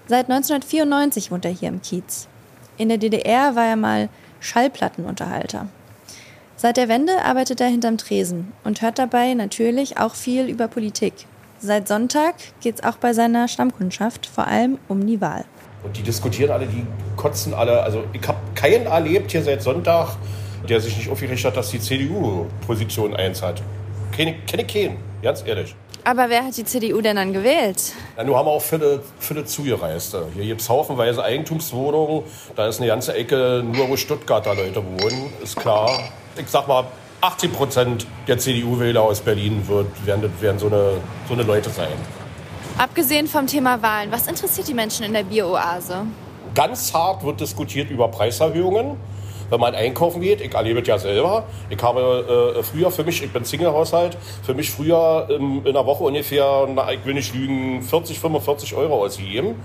Seit 0.08 0.28
1994 0.28 1.30
wohnt 1.30 1.44
er 1.44 1.52
hier 1.52 1.68
im 1.68 1.82
Kiez. 1.82 2.26
In 2.78 2.88
der 2.88 2.98
DDR 2.98 3.54
war 3.54 3.66
er 3.66 3.76
mal 3.76 4.08
Schallplattenunterhalter. 4.40 5.68
Seit 6.62 6.76
der 6.76 6.90
Wende 6.90 7.24
arbeitet 7.24 7.62
er 7.62 7.68
hinterm 7.68 7.96
Tresen 7.96 8.52
und 8.64 8.82
hört 8.82 8.98
dabei 8.98 9.32
natürlich 9.32 9.96
auch 9.96 10.14
viel 10.14 10.46
über 10.46 10.68
Politik. 10.68 11.14
Seit 11.58 11.88
Sonntag 11.88 12.34
geht 12.60 12.74
es 12.74 12.84
auch 12.84 12.96
bei 12.96 13.14
seiner 13.14 13.48
Stammkundschaft 13.48 14.26
vor 14.26 14.46
allem 14.46 14.76
um 14.86 15.06
die 15.06 15.22
Wahl. 15.22 15.46
Und 15.82 15.96
die 15.96 16.02
diskutieren 16.02 16.50
alle, 16.50 16.66
die 16.66 16.84
kotzen 17.16 17.54
alle. 17.54 17.82
Also 17.82 18.04
ich 18.12 18.28
habe 18.28 18.36
keinen 18.54 18.84
erlebt 18.84 19.32
hier 19.32 19.42
seit 19.42 19.62
Sonntag, 19.62 20.18
der 20.68 20.82
sich 20.82 20.94
nicht 20.98 21.08
aufgeregt 21.08 21.42
hat, 21.46 21.56
dass 21.56 21.70
die 21.70 21.80
CDU 21.80 22.44
Position 22.66 23.16
1 23.16 23.40
hat. 23.40 23.62
Kenne 24.12 24.36
ich 24.46 24.66
keinen, 24.66 24.98
ganz 25.22 25.42
ehrlich. 25.46 25.74
Aber 26.04 26.28
wer 26.28 26.44
hat 26.44 26.58
die 26.58 26.64
CDU 26.66 27.00
denn 27.00 27.16
dann 27.16 27.32
gewählt? 27.32 27.94
Ja, 28.18 28.24
nun 28.24 28.36
haben 28.36 28.44
wir 28.44 28.52
auch 28.52 28.60
viele, 28.60 29.00
viele 29.18 29.46
Zugereiste. 29.46 30.26
Hier 30.34 30.44
gibt 30.44 30.60
es 30.60 30.68
haufenweise 30.68 31.24
Eigentumswohnungen. 31.24 32.24
Da 32.54 32.68
ist 32.68 32.80
eine 32.80 32.88
ganze 32.88 33.14
Ecke 33.14 33.64
nur, 33.64 33.88
wo 33.88 33.96
Stuttgarter 33.96 34.54
Leute 34.54 34.84
wohnen, 34.84 35.32
ist 35.42 35.56
klar 35.56 35.88
ich 36.36 36.48
sag 36.48 36.68
mal, 36.68 36.84
80 37.20 37.52
Prozent 37.52 38.06
der 38.26 38.38
CDU-Wähler 38.38 39.02
aus 39.02 39.20
Berlin 39.20 39.62
wird, 39.66 40.06
werden, 40.06 40.32
werden 40.40 40.58
so, 40.58 40.66
eine, 40.66 40.94
so 41.28 41.34
eine 41.34 41.42
Leute 41.42 41.70
sein. 41.70 41.92
Abgesehen 42.78 43.26
vom 43.26 43.46
Thema 43.46 43.82
Wahlen, 43.82 44.10
was 44.10 44.26
interessiert 44.26 44.68
die 44.68 44.74
Menschen 44.74 45.04
in 45.04 45.12
der 45.12 45.24
Bio-Oase? 45.24 46.06
Ganz 46.54 46.94
hart 46.94 47.24
wird 47.24 47.40
diskutiert 47.40 47.90
über 47.90 48.08
Preiserhöhungen. 48.08 48.96
Wenn 49.50 49.60
man 49.60 49.74
einkaufen 49.74 50.22
geht, 50.22 50.40
ich 50.40 50.54
erlebe 50.54 50.80
es 50.80 50.86
ja 50.86 50.96
selber. 50.96 51.44
Ich 51.68 51.82
habe 51.82 52.54
äh, 52.56 52.62
früher 52.62 52.90
für 52.90 53.04
mich, 53.04 53.22
ich 53.22 53.32
bin 53.32 53.44
Single-Haushalt, 53.44 54.16
für 54.44 54.54
mich 54.54 54.70
früher 54.70 55.26
ähm, 55.28 55.62
in 55.64 55.74
der 55.74 55.84
Woche 55.84 56.04
ungefähr, 56.04 56.68
na, 56.72 56.90
ich 56.92 57.04
will 57.04 57.14
nicht 57.14 57.34
lügen, 57.34 57.82
40, 57.82 58.18
45 58.18 58.74
Euro 58.76 59.04
ausgegeben. 59.04 59.56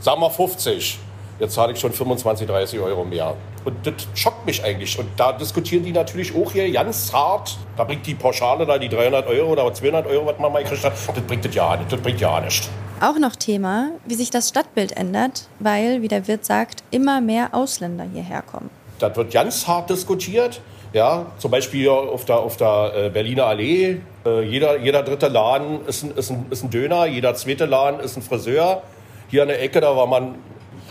Sagen 0.00 0.20
wir 0.22 0.30
50. 0.30 0.98
Jetzt 1.40 1.54
zahle 1.54 1.72
ich 1.72 1.80
schon 1.80 1.92
25, 1.92 2.46
30 2.46 2.78
Euro 2.80 3.04
mehr. 3.04 3.34
Und 3.64 3.74
das 3.84 3.94
schockt 4.14 4.46
mich 4.46 4.62
eigentlich. 4.62 4.96
Und 4.98 5.08
da 5.16 5.32
diskutieren 5.32 5.84
die 5.84 5.92
natürlich 5.92 6.34
auch 6.34 6.52
hier 6.52 6.70
ganz 6.70 7.12
hart. 7.12 7.56
Da 7.76 7.84
bringt 7.84 8.06
die 8.06 8.14
Pauschale 8.14 8.64
da 8.64 8.78
die 8.78 8.88
300 8.88 9.26
Euro 9.26 9.52
oder 9.52 9.72
200 9.72 10.06
Euro, 10.06 10.26
was 10.26 10.38
man 10.38 10.52
mal 10.52 10.62
gekriegt 10.62 10.84
hat, 10.84 10.92
das 10.92 11.24
bringt 11.24 11.44
das 11.44 11.54
ja 11.54 11.76
nicht. 11.76 11.92
Das 11.92 12.00
bringt 12.00 12.20
ja 12.20 12.40
nicht. 12.40 12.70
Auch 13.00 13.18
noch 13.18 13.34
Thema, 13.34 13.90
wie 14.06 14.14
sich 14.14 14.30
das 14.30 14.48
Stadtbild 14.48 14.96
ändert, 14.96 15.48
weil, 15.58 16.02
wie 16.02 16.08
der 16.08 16.28
Wirt 16.28 16.44
sagt, 16.44 16.84
immer 16.92 17.20
mehr 17.20 17.48
Ausländer 17.52 18.04
hierher 18.12 18.42
kommen. 18.42 18.70
Das 19.00 19.16
wird 19.16 19.32
ganz 19.32 19.66
hart 19.66 19.90
diskutiert. 19.90 20.60
Ja, 20.92 21.26
zum 21.38 21.50
Beispiel 21.50 21.88
auf 21.88 22.24
der, 22.24 22.38
auf 22.38 22.56
der 22.56 22.92
äh, 22.94 23.10
Berliner 23.10 23.46
Allee. 23.46 23.96
Äh, 24.24 24.42
jeder, 24.44 24.78
jeder 24.78 25.02
dritte 25.02 25.26
Laden 25.26 25.84
ist 25.88 26.04
ein, 26.04 26.12
ist, 26.12 26.30
ein, 26.30 26.46
ist 26.50 26.62
ein 26.62 26.70
Döner, 26.70 27.06
jeder 27.06 27.34
zweite 27.34 27.66
Laden 27.66 27.98
ist 27.98 28.16
ein 28.16 28.22
Friseur. 28.22 28.84
Hier 29.28 29.42
an 29.42 29.48
der 29.48 29.60
Ecke, 29.60 29.80
da 29.80 29.96
war 29.96 30.06
man 30.06 30.36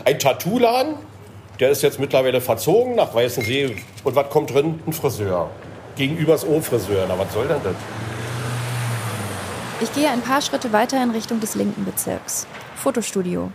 ein 0.04 0.18
Tattoo-Laden, 0.18 0.96
der 1.60 1.70
ist 1.70 1.82
jetzt 1.82 2.00
mittlerweile 2.00 2.40
verzogen 2.40 2.96
nach 2.96 3.14
Weißensee. 3.14 3.76
Und 4.02 4.16
was 4.16 4.28
kommt 4.28 4.52
drin? 4.52 4.80
Ein 4.86 4.92
Friseur. 4.92 5.50
Gegenüber 5.96 6.32
das 6.32 6.44
O-Friseur. 6.44 7.06
Na, 7.08 7.18
was 7.18 7.32
soll 7.32 7.46
denn 7.46 7.60
das? 7.62 7.76
Ich 9.80 9.92
gehe 9.92 10.10
ein 10.10 10.20
paar 10.20 10.40
Schritte 10.40 10.72
weiter 10.72 11.02
in 11.02 11.10
Richtung 11.10 11.40
des 11.40 11.54
linken 11.54 11.84
Bezirks. 11.84 12.46
Fotostudio. 12.76 13.50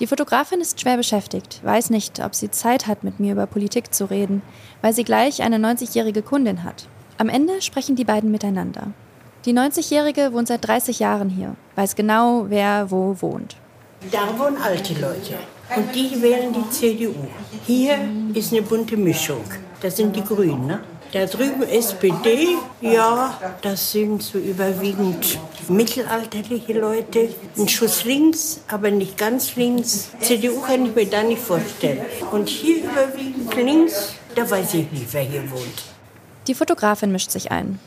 Die 0.00 0.06
Fotografin 0.06 0.60
ist 0.60 0.80
schwer 0.80 0.96
beschäftigt, 0.96 1.60
weiß 1.64 1.90
nicht, 1.90 2.24
ob 2.24 2.34
sie 2.34 2.50
Zeit 2.52 2.86
hat, 2.86 3.02
mit 3.02 3.18
mir 3.18 3.32
über 3.32 3.46
Politik 3.46 3.92
zu 3.92 4.04
reden, 4.04 4.42
weil 4.80 4.92
sie 4.92 5.02
gleich 5.02 5.42
eine 5.42 5.56
90-jährige 5.56 6.22
Kundin 6.22 6.62
hat. 6.62 6.86
Am 7.18 7.28
Ende 7.28 7.60
sprechen 7.62 7.96
die 7.96 8.04
beiden 8.04 8.30
miteinander. 8.30 8.92
Die 9.44 9.52
90-jährige 9.52 10.32
wohnt 10.32 10.46
seit 10.46 10.66
30 10.66 11.00
Jahren 11.00 11.28
hier, 11.28 11.56
weiß 11.74 11.96
genau, 11.96 12.46
wer 12.48 12.92
wo 12.92 13.16
wohnt. 13.20 13.56
Da 14.12 14.38
wohnen 14.38 14.56
alte 14.62 14.94
Leute 14.94 15.34
und 15.76 15.94
die 15.94 16.20
wählen 16.22 16.52
die 16.52 16.70
CDU. 16.70 17.14
Hier 17.66 17.98
ist 18.34 18.52
eine 18.52 18.62
bunte 18.62 18.96
Mischung. 18.96 19.44
Das 19.80 19.96
sind 19.96 20.14
die 20.14 20.24
Grünen, 20.24 20.66
ne? 20.66 20.80
Da 21.10 21.24
drüben 21.24 21.62
SPD, 21.62 22.58
ja, 22.82 23.40
das 23.62 23.92
sind 23.92 24.22
so 24.22 24.36
überwiegend 24.36 25.38
mittelalterliche 25.68 26.74
Leute. 26.74 27.30
Ein 27.56 27.66
Schuss 27.66 28.04
links, 28.04 28.60
aber 28.68 28.90
nicht 28.90 29.16
ganz 29.16 29.56
links. 29.56 30.10
CDU 30.20 30.60
kann 30.60 30.84
ich 30.84 30.94
mir 30.94 31.06
da 31.06 31.22
nicht 31.22 31.40
vorstellen. 31.40 32.02
Und 32.30 32.50
hier 32.50 32.84
überwiegend 32.84 33.54
links, 33.56 34.14
da 34.34 34.50
weiß 34.50 34.74
ich 34.74 34.92
nicht, 34.92 35.06
wer 35.12 35.22
hier 35.22 35.50
wohnt. 35.50 35.82
Die 36.46 36.54
Fotografin 36.54 37.10
mischt 37.10 37.30
sich 37.30 37.50
ein. 37.50 37.78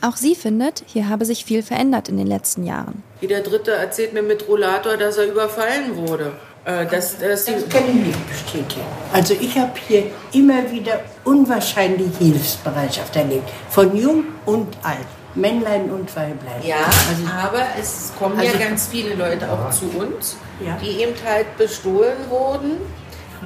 Auch 0.00 0.16
sie 0.16 0.36
findet, 0.36 0.84
hier 0.86 1.08
habe 1.08 1.24
sich 1.24 1.44
viel 1.44 1.64
verändert 1.64 2.08
in 2.08 2.16
den 2.16 2.28
letzten 2.28 2.64
Jahren. 2.64 3.02
Jeder 3.20 3.40
Dritte 3.40 3.72
erzählt 3.72 4.12
mir 4.12 4.22
mit 4.22 4.46
Rollator, 4.46 4.96
dass 4.96 5.16
er 5.16 5.26
überfallen 5.26 5.96
wurde. 5.96 6.32
Äh, 6.68 6.84
die 6.86 6.90
Das 6.90 7.16
kann 7.46 7.82
ich 7.88 7.94
nicht 7.94 8.28
bestätigen. 8.28 8.84
Also 9.12 9.32
ich 9.34 9.56
habe 9.58 9.72
hier 9.88 10.04
immer 10.32 10.70
wieder 10.70 11.00
unwahrscheinliche 11.24 12.18
Hilfsbereitschaft 12.18 13.16
erlebt. 13.16 13.48
Von 13.70 13.96
jung 13.96 14.24
und 14.44 14.76
alt. 14.82 14.98
Männlein 15.34 15.90
und 15.90 16.14
Weiblein. 16.16 16.62
ja, 16.62 16.76
Also, 16.76 17.24
aber 17.32 17.62
es 17.80 18.12
kommen 18.18 18.38
Also- 18.38 18.52
ja 18.52 18.58
ganz 18.66 18.88
viele 18.88 19.14
Leute 19.14 19.46
auch 19.50 19.70
zu 19.70 19.86
uns, 19.98 20.36
Ja. 20.64 20.76
die 20.82 21.00
eben 21.02 21.14
halt 21.24 21.56
bestohlen 21.56 22.16
wurden, 22.28 22.72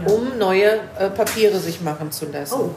um 0.06 0.38
neue 0.38 0.80
äh, 0.98 1.10
Papiere 1.10 1.58
sich 1.58 1.80
machen 1.82 2.10
zu 2.10 2.26
lassen. 2.26 2.54
oh, 2.58 2.70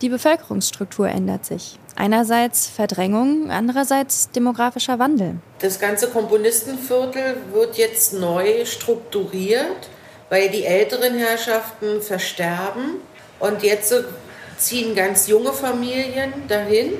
Die 0.00 0.08
Bevölkerungsstruktur 0.08 1.08
ändert 1.08 1.44
sich. 1.44 1.78
Einerseits 2.00 2.68
Verdrängung, 2.68 3.50
andererseits 3.50 4.30
demografischer 4.30 5.00
Wandel. 5.00 5.34
Das 5.58 5.80
ganze 5.80 6.08
Komponistenviertel 6.08 7.38
wird 7.52 7.76
jetzt 7.76 8.12
neu 8.12 8.64
strukturiert, 8.66 9.88
weil 10.30 10.48
die 10.48 10.64
älteren 10.64 11.16
Herrschaften 11.18 12.00
versterben 12.00 13.00
und 13.40 13.64
jetzt 13.64 13.92
ziehen 14.58 14.94
ganz 14.94 15.26
junge 15.26 15.52
Familien 15.52 16.32
dahin 16.46 16.92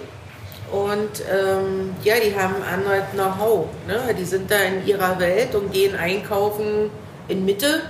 und 0.72 1.22
ähm, 1.32 1.94
ja, 2.02 2.16
die 2.18 2.34
haben 2.34 2.56
anderes 2.60 3.04
Know-how. 3.12 3.66
Ne? 3.86 4.12
Die 4.18 4.24
sind 4.24 4.50
da 4.50 4.58
in 4.58 4.84
ihrer 4.84 5.20
Welt 5.20 5.54
und 5.54 5.72
gehen 5.72 5.94
einkaufen 5.94 6.90
in 7.28 7.44
Mitte 7.44 7.82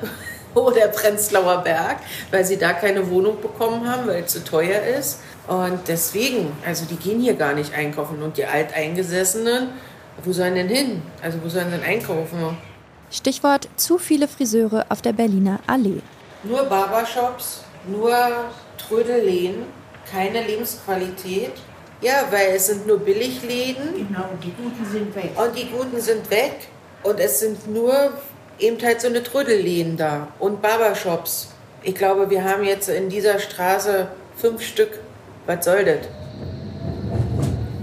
oder 0.55 0.89
Prenzlauer 0.89 1.59
Berg, 1.59 1.99
weil 2.31 2.45
sie 2.45 2.57
da 2.57 2.73
keine 2.73 3.09
Wohnung 3.11 3.41
bekommen 3.41 3.89
haben, 3.89 4.07
weil 4.07 4.23
es 4.25 4.33
zu 4.33 4.45
teuer 4.45 4.83
ist. 4.83 5.21
Und 5.47 5.81
deswegen, 5.87 6.53
also 6.67 6.85
die 6.85 6.97
gehen 6.97 7.21
hier 7.21 7.35
gar 7.35 7.55
nicht 7.55 7.75
einkaufen. 7.75 8.23
Und 8.23 8.37
die 8.37 8.45
Alteingesessenen, 8.45 9.71
wo 10.25 10.33
sollen 10.33 10.55
denn 10.55 10.69
hin? 10.69 11.03
Also 11.23 11.39
wo 11.43 11.49
sollen 11.49 11.71
denn 11.71 11.83
einkaufen? 11.83 12.57
Stichwort 13.11 13.69
zu 13.77 13.99
viele 13.99 14.29
Friseure 14.29 14.85
auf 14.89 15.01
der 15.01 15.13
Berliner 15.13 15.61
Allee. 15.67 16.03
Nur 16.45 16.65
Barbershops, 16.65 17.63
nur 17.87 18.13
Trödelläden, 18.77 19.65
keine 20.11 20.47
Lebensqualität. 20.47 21.53
Ja, 22.01 22.29
weil 22.31 22.55
es 22.55 22.67
sind 22.67 22.87
nur 22.87 22.99
Billigläden 22.99 23.95
genau, 23.97 24.29
die 24.43 24.53
Guten 24.53 24.87
sind 24.91 25.15
weg. 25.17 25.33
und 25.37 25.57
die 25.57 25.69
Guten 25.69 26.01
sind 26.01 26.31
weg. 26.31 26.69
Und 27.03 27.19
es 27.19 27.41
sind 27.41 27.67
nur 27.73 28.13
eben 28.59 28.83
halt 28.83 29.01
so 29.01 29.09
eine 29.09 29.23
Trödelläden 29.23 29.97
da 29.97 30.29
und 30.39 30.63
Barbershops. 30.63 31.49
Ich 31.83 31.95
glaube, 31.95 32.31
wir 32.31 32.45
haben 32.45 32.65
jetzt 32.65 32.89
in 32.89 33.09
dieser 33.09 33.39
Straße 33.39 34.09
fünf 34.37 34.63
Stück. 34.63 34.99
Was 35.47 35.65
soll 35.65 35.85
das? 35.85 36.09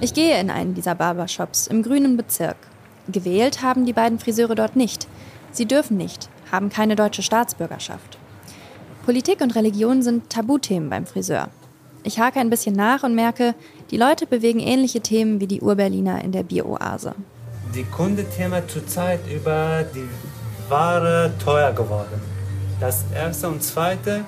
Ich 0.01 0.13
gehe 0.13 0.39
in 0.39 0.49
einen 0.49 0.73
dieser 0.73 0.95
Barbershops 0.95 1.67
im 1.67 1.81
grünen 1.81 2.17
Bezirk. 2.17 2.57
Gewählt 3.07 3.61
haben 3.61 3.85
die 3.85 3.93
beiden 3.93 4.19
Friseure 4.19 4.55
dort 4.55 4.75
nicht. 4.75 5.07
Sie 5.51 5.65
dürfen 5.65 5.97
nicht, 5.97 6.29
haben 6.51 6.69
keine 6.69 6.95
deutsche 6.95 7.23
Staatsbürgerschaft. 7.23 8.17
Politik 9.05 9.41
und 9.41 9.55
Religion 9.55 10.01
sind 10.01 10.29
Tabuthemen 10.29 10.89
beim 10.89 11.05
Friseur. 11.05 11.49
Ich 12.03 12.19
hake 12.19 12.39
ein 12.39 12.49
bisschen 12.49 12.75
nach 12.75 13.03
und 13.03 13.15
merke, 13.15 13.55
die 13.89 13.97
Leute 13.97 14.27
bewegen 14.27 14.59
ähnliche 14.59 15.01
Themen 15.01 15.39
wie 15.39 15.47
die 15.47 15.61
Urberliner 15.61 16.23
in 16.23 16.31
der 16.31 16.43
Bieroase. 16.43 17.15
Die 17.73 17.83
Kundethema 17.83 18.67
zurzeit 18.67 19.21
über 19.31 19.85
die 19.93 20.07
Ware 20.69 21.31
teuer 21.43 21.71
geworden. 21.73 22.21
Das 22.79 23.05
erste 23.13 23.47
und 23.47 23.63
zweite 23.63 24.25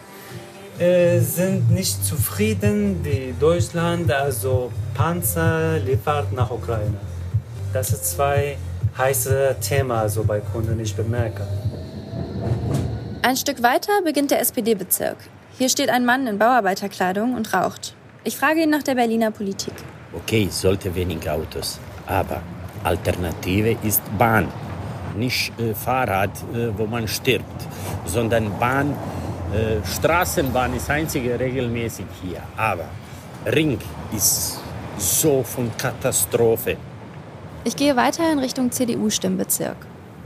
äh, 0.79 1.19
sind 1.19 1.71
nicht 1.71 2.03
zufrieden, 2.05 3.03
wie 3.03 3.33
Deutschland 3.39 4.11
also 4.11 4.71
Panzer 4.93 5.79
liefert 5.79 6.31
nach 6.33 6.51
Ukraine. 6.51 6.97
Das 7.73 7.89
sind 7.89 8.03
zwei 8.03 8.57
heiße 8.97 9.55
Themen 9.61 10.09
so 10.09 10.23
bei 10.23 10.39
Kunden, 10.39 10.79
ich 10.79 10.95
bemerke. 10.95 11.45
Ein 13.21 13.35
Stück 13.35 13.61
weiter 13.61 13.91
beginnt 14.03 14.31
der 14.31 14.39
SPD-Bezirk. 14.39 15.17
Hier 15.57 15.69
steht 15.69 15.89
ein 15.89 16.05
Mann 16.05 16.27
in 16.27 16.37
Bauarbeiterkleidung 16.37 17.33
und 17.33 17.53
raucht. 17.53 17.95
Ich 18.23 18.37
frage 18.37 18.61
ihn 18.61 18.69
nach 18.69 18.83
der 18.83 18.95
Berliner 18.95 19.31
Politik. 19.31 19.73
Okay, 20.13 20.47
sollte 20.49 20.93
wenig 20.93 21.29
Autos, 21.29 21.79
aber 22.05 22.41
Alternative 22.83 23.75
ist 23.83 24.01
Bahn. 24.17 24.47
Nicht 25.15 25.57
äh, 25.59 25.73
Fahrrad, 25.73 26.31
äh, 26.53 26.77
wo 26.77 26.85
man 26.85 27.07
stirbt, 27.07 27.67
sondern 28.05 28.57
Bahn. 28.59 28.91
Äh, 29.53 29.85
Straßenbahn 29.87 30.75
ist 30.75 30.89
einzige 30.89 31.39
regelmäßig 31.39 32.05
hier, 32.21 32.41
aber 32.57 32.85
Ring 33.45 33.79
ist 34.13 34.59
so 34.97 35.43
von 35.43 35.71
Katastrophe. 35.77 36.77
Ich 37.63 37.75
gehe 37.75 37.95
weiter 37.95 38.31
in 38.31 38.39
Richtung 38.39 38.71
CDU-Stimmbezirk. 38.71 39.77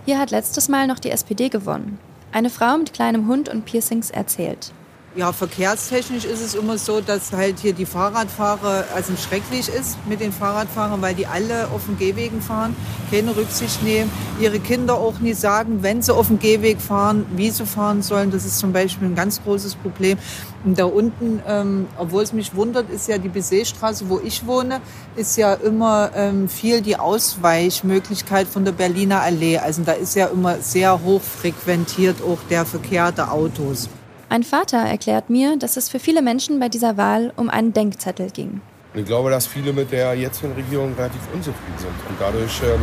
Hier 0.06 0.20
hat 0.20 0.32
letztes 0.32 0.70
Mal 0.70 0.88
noch 0.88 1.00
die 1.00 1.12
SPD 1.12 1.50
gewonnen. 1.50 2.00
Eine 2.32 2.50
Frau 2.50 2.78
mit 2.78 2.94
kleinem 2.94 3.28
Hund 3.28 3.50
und 3.50 3.66
Piercings 3.66 4.10
erzählt. 4.10 4.74
Ja, 5.14 5.34
verkehrstechnisch 5.34 6.24
ist 6.24 6.40
es 6.40 6.56
immer 6.56 6.78
so, 6.78 7.02
dass 7.02 7.34
halt 7.34 7.60
hier 7.60 7.74
die 7.74 7.86
Fahrradfahrer, 7.86 8.86
also 8.96 9.12
schrecklich 9.18 9.68
ist 9.68 9.98
mit 10.08 10.22
den 10.22 10.32
Fahrradfahrern, 10.32 11.02
weil 11.02 11.16
die 11.16 11.28
alle 11.28 11.68
auf 11.68 11.86
den 11.86 11.98
Gehwegen 11.98 12.42
fahren, 12.42 12.74
keine 13.12 13.36
Rücksicht 13.36 13.84
nehmen, 13.84 14.10
ihre 14.40 14.62
Kinder 14.62 14.94
auch 14.94 15.20
nie 15.20 15.34
sagen, 15.34 15.84
wenn 15.84 16.02
sie 16.02 16.16
auf 16.16 16.28
dem 16.28 16.40
Gehweg 16.40 16.80
fahren, 16.80 17.26
wie 17.36 17.50
sie 17.50 17.66
fahren 17.66 18.02
sollen. 18.02 18.32
Das 18.32 18.46
ist 18.46 18.58
zum 18.58 18.72
Beispiel 18.72 19.10
ein 19.10 19.16
ganz 19.16 19.44
großes 19.44 19.76
Problem. 19.76 20.18
Und 20.64 20.80
da 20.80 20.86
unten, 20.86 21.42
ähm, 21.46 21.88
obwohl 21.98 22.24
es 22.24 22.32
mich 22.32 22.56
wundert, 22.56 22.90
ist 22.90 23.10
ja 23.10 23.18
die 23.18 23.28
Beseestraße, 23.28 24.08
wo 24.08 24.22
ich 24.24 24.48
wohne, 24.48 24.80
ist 25.18 25.36
ja 25.36 25.56
immer 25.56 26.12
ähm, 26.16 26.48
viel 26.48 26.80
die 26.80 26.96
Ausweichmöglichkeit 26.96 28.48
von 28.48 28.64
der 28.64 28.72
Berliner 28.72 29.20
Allee. 29.20 29.58
Also 29.58 29.84
da 29.84 29.92
ist 29.92 30.16
ja 30.16 30.28
immer 30.28 30.60
sehr 30.62 31.04
hoch 31.04 31.22
frequentiert 31.22 32.22
auch 32.22 32.40
der 32.50 32.66
Verkehr 32.66 33.12
der 33.12 33.34
Autos. 33.34 33.90
Ein 34.32 34.44
Vater 34.44 34.78
erklärt 34.78 35.30
mir, 35.30 35.58
dass 35.58 35.76
es 35.76 35.90
für 35.90 36.00
viele 36.00 36.22
Menschen 36.22 36.58
bei 36.62 36.70
dieser 36.70 36.96
Wahl 36.96 37.34
um 37.36 37.50
einen 37.50 37.74
Denkzettel 37.74 38.32
ging. 38.32 38.62
Ich 38.94 39.04
glaube, 39.04 39.30
dass 39.30 39.46
viele 39.46 39.74
mit 39.74 39.92
der 39.92 40.14
jetzigen 40.14 40.54
Regierung 40.54 40.94
relativ 40.96 41.20
unzufrieden 41.34 41.78
sind 41.78 41.92
und 42.08 42.16
dadurch 42.18 42.62
ähm, 42.64 42.80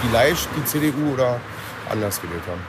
vielleicht 0.00 0.48
die 0.56 0.64
CDU 0.64 1.12
oder 1.12 1.38
anders 1.90 2.18
gewählt 2.22 2.40
haben. 2.48 2.62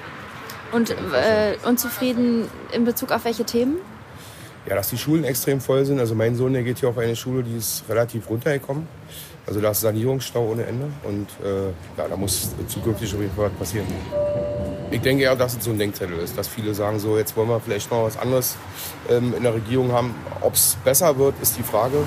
Und 0.73 0.89
äh, 0.89 1.55
unzufrieden 1.65 2.49
in 2.73 2.83
Bezug 2.83 3.13
auf 3.13 3.23
welche 3.23 3.45
Themen? 3.45 3.77
Ja, 4.67 4.75
dass 4.75 4.89
die 4.89 4.97
Schulen 4.97 5.23
extrem 5.23 5.61
voll 5.61 5.85
sind. 5.85 5.97
Also 5.97 6.13
mein 6.13 6.35
Sohn, 6.35 6.51
der 6.51 6.63
geht 6.63 6.79
hier 6.79 6.89
auf 6.89 6.97
eine 6.97 7.15
Schule, 7.15 7.43
die 7.43 7.55
ist 7.55 7.85
relativ 7.87 8.29
runtergekommen. 8.29 8.89
Also 9.47 9.61
da 9.61 9.71
ist 9.71 9.79
Sanierungsstau 9.79 10.45
ohne 10.51 10.65
Ende 10.65 10.87
und 11.03 11.27
äh, 11.43 11.67
ja, 11.97 12.07
da 12.09 12.17
muss 12.17 12.49
zukünftig 12.67 13.13
auf 13.13 13.21
jeden 13.21 13.33
Fall 13.33 13.45
was 13.45 13.59
passieren. 13.59 13.87
Ich 14.91 14.99
denke 14.99 15.23
eher, 15.23 15.37
dass 15.37 15.55
es 15.55 15.63
so 15.63 15.71
ein 15.71 15.79
Denkzettel 15.79 16.19
ist, 16.19 16.37
dass 16.37 16.49
viele 16.49 16.73
sagen, 16.73 16.99
so 16.99 17.17
jetzt 17.17 17.35
wollen 17.37 17.47
wir 17.47 17.59
vielleicht 17.61 17.89
noch 17.89 18.03
was 18.03 18.17
anderes 18.17 18.57
ähm, 19.09 19.33
in 19.35 19.43
der 19.43 19.53
Regierung 19.53 19.93
haben. 19.93 20.13
Ob 20.41 20.53
es 20.53 20.77
besser 20.83 21.17
wird, 21.17 21.35
ist 21.41 21.57
die 21.57 21.63
Frage. 21.63 22.03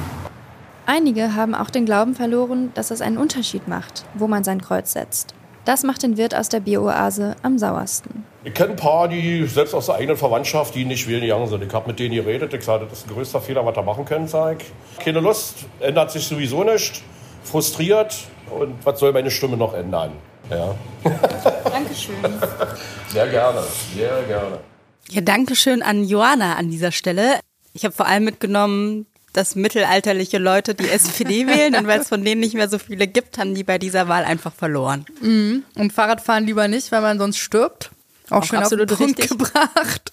Einige 0.84 1.34
haben 1.34 1.54
auch 1.54 1.70
den 1.70 1.86
Glauben 1.86 2.14
verloren, 2.14 2.72
dass 2.74 2.90
es 2.90 3.00
einen 3.00 3.16
Unterschied 3.16 3.68
macht, 3.68 4.04
wo 4.14 4.26
man 4.26 4.44
sein 4.44 4.60
Kreuz 4.60 4.92
setzt. 4.92 5.34
Das 5.64 5.82
macht 5.82 6.02
den 6.02 6.16
Wirt 6.16 6.34
aus 6.34 6.48
der 6.48 6.60
Bioase 6.60 7.36
am 7.42 7.58
sauersten. 7.58 8.24
Ich 8.44 8.54
kenne 8.54 8.70
ein 8.70 8.76
paar, 8.76 9.08
die 9.08 9.46
selbst 9.46 9.74
aus 9.74 9.86
der 9.86 9.96
eigenen 9.96 10.16
Verwandtschaft, 10.16 10.74
die 10.74 10.84
nicht 10.84 11.06
wählen 11.06 11.20
gegangen 11.20 11.46
sind. 11.46 11.62
Ich 11.62 11.72
habe 11.72 11.88
mit 11.88 11.98
denen 11.98 12.14
geredet. 12.14 12.52
Ich 12.54 12.64
sagte, 12.64 12.86
das 12.86 13.00
ist 13.00 13.08
ein 13.08 13.14
größter 13.14 13.40
Fehler, 13.40 13.64
was 13.64 13.76
ihr 13.76 13.82
machen 13.82 14.04
könnt, 14.04 14.30
sag 14.30 14.62
ich. 14.62 15.04
Keine 15.04 15.20
Lust, 15.20 15.66
ändert 15.80 16.10
sich 16.10 16.26
sowieso 16.26 16.64
nicht. 16.64 17.02
Frustriert. 17.50 18.14
Und 18.50 18.74
was 18.84 18.98
soll 19.00 19.12
meine 19.12 19.30
Stimme 19.30 19.56
noch 19.56 19.74
ändern? 19.74 20.12
Ja. 20.50 20.74
Dankeschön. 21.64 22.16
Sehr 23.08 23.28
gerne, 23.28 23.62
sehr 23.94 24.22
gerne. 24.24 24.58
Ja, 25.08 25.20
danke 25.20 25.54
schön 25.56 25.82
an 25.82 26.04
Joanna 26.04 26.56
an 26.56 26.70
dieser 26.70 26.90
Stelle. 26.92 27.38
Ich 27.72 27.84
habe 27.84 27.94
vor 27.94 28.06
allem 28.06 28.24
mitgenommen, 28.24 29.06
dass 29.32 29.54
mittelalterliche 29.54 30.38
Leute 30.38 30.74
die 30.74 30.88
SPD 30.88 31.46
wählen 31.46 31.76
und 31.76 31.86
weil 31.86 32.00
es 32.00 32.08
von 32.08 32.24
denen 32.24 32.40
nicht 32.40 32.54
mehr 32.54 32.68
so 32.68 32.78
viele 32.78 33.06
gibt, 33.06 33.38
haben 33.38 33.54
die 33.54 33.64
bei 33.64 33.78
dieser 33.78 34.08
Wahl 34.08 34.24
einfach 34.24 34.52
verloren. 34.52 35.04
Mhm. 35.20 35.64
Und 35.76 35.92
Fahrradfahren 35.92 36.46
lieber 36.46 36.66
nicht, 36.68 36.90
weil 36.92 37.00
man 37.00 37.18
sonst 37.18 37.38
stirbt. 37.38 37.90
Auch, 38.28 38.38
Auch 38.38 38.44
schön 38.44 38.58
auf 38.58 38.68
den 38.68 38.80
absolut 38.80 38.98
Punkt 38.98 39.18
richtig. 39.18 39.38
gebracht. 39.38 40.12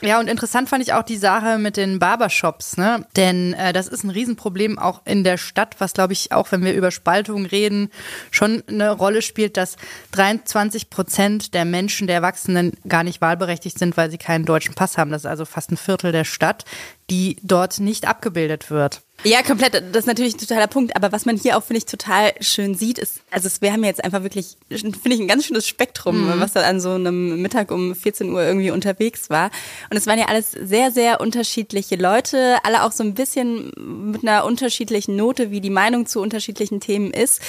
Ja, 0.00 0.20
und 0.20 0.28
interessant 0.28 0.68
fand 0.68 0.82
ich 0.82 0.92
auch 0.92 1.02
die 1.02 1.16
Sache 1.16 1.58
mit 1.58 1.76
den 1.76 1.98
Barbershops, 1.98 2.76
ne? 2.76 3.04
Denn 3.16 3.52
äh, 3.54 3.72
das 3.72 3.88
ist 3.88 4.04
ein 4.04 4.10
Riesenproblem 4.10 4.78
auch 4.78 5.02
in 5.04 5.24
der 5.24 5.38
Stadt, 5.38 5.76
was 5.78 5.92
glaube 5.92 6.12
ich 6.12 6.30
auch, 6.30 6.52
wenn 6.52 6.64
wir 6.64 6.72
über 6.72 6.92
Spaltung 6.92 7.46
reden, 7.46 7.90
schon 8.30 8.62
eine 8.68 8.92
Rolle 8.92 9.22
spielt, 9.22 9.56
dass 9.56 9.76
23 10.12 10.88
Prozent 10.88 11.52
der 11.52 11.64
Menschen, 11.64 12.06
der 12.06 12.16
Erwachsenen, 12.16 12.74
gar 12.86 13.02
nicht 13.02 13.20
wahlberechtigt 13.20 13.78
sind, 13.78 13.96
weil 13.96 14.10
sie 14.10 14.18
keinen 14.18 14.44
deutschen 14.44 14.74
Pass 14.74 14.98
haben. 14.98 15.10
Das 15.10 15.22
ist 15.22 15.30
also 15.30 15.44
fast 15.44 15.72
ein 15.72 15.76
Viertel 15.76 16.12
der 16.12 16.24
Stadt, 16.24 16.64
die 17.10 17.36
dort 17.42 17.80
nicht 17.80 18.06
abgebildet 18.06 18.70
wird. 18.70 19.02
Ja, 19.24 19.42
komplett. 19.42 19.74
Das 19.74 20.04
ist 20.04 20.06
natürlich 20.06 20.34
ein 20.34 20.38
totaler 20.38 20.68
Punkt. 20.68 20.94
Aber 20.94 21.10
was 21.10 21.26
man 21.26 21.36
hier 21.36 21.58
auch, 21.58 21.64
finde 21.64 21.78
ich, 21.78 21.86
total 21.86 22.32
schön 22.40 22.76
sieht, 22.76 22.98
ist, 22.98 23.20
also 23.32 23.48
wir 23.60 23.72
haben 23.72 23.82
jetzt 23.82 24.04
einfach 24.04 24.22
wirklich, 24.22 24.56
finde 24.68 25.12
ich, 25.12 25.20
ein 25.20 25.26
ganz 25.26 25.44
schönes 25.44 25.66
Spektrum, 25.66 26.26
mhm. 26.26 26.40
was 26.40 26.52
da 26.52 26.60
an 26.62 26.80
so 26.80 26.92
einem 26.92 27.42
Mittag 27.42 27.72
um 27.72 27.96
14 27.96 28.32
Uhr 28.32 28.42
irgendwie 28.42 28.70
unterwegs 28.70 29.28
war. 29.28 29.50
Und 29.90 29.96
es 29.96 30.06
waren 30.06 30.20
ja 30.20 30.26
alles 30.26 30.52
sehr, 30.52 30.92
sehr 30.92 31.20
unterschiedliche 31.20 31.96
Leute, 31.96 32.58
alle 32.62 32.84
auch 32.84 32.92
so 32.92 33.02
ein 33.02 33.14
bisschen 33.14 33.72
mit 34.12 34.22
einer 34.22 34.44
unterschiedlichen 34.44 35.16
Note, 35.16 35.50
wie 35.50 35.60
die 35.60 35.70
Meinung 35.70 36.06
zu 36.06 36.20
unterschiedlichen 36.20 36.78
Themen 36.78 37.12
ist. 37.12 37.40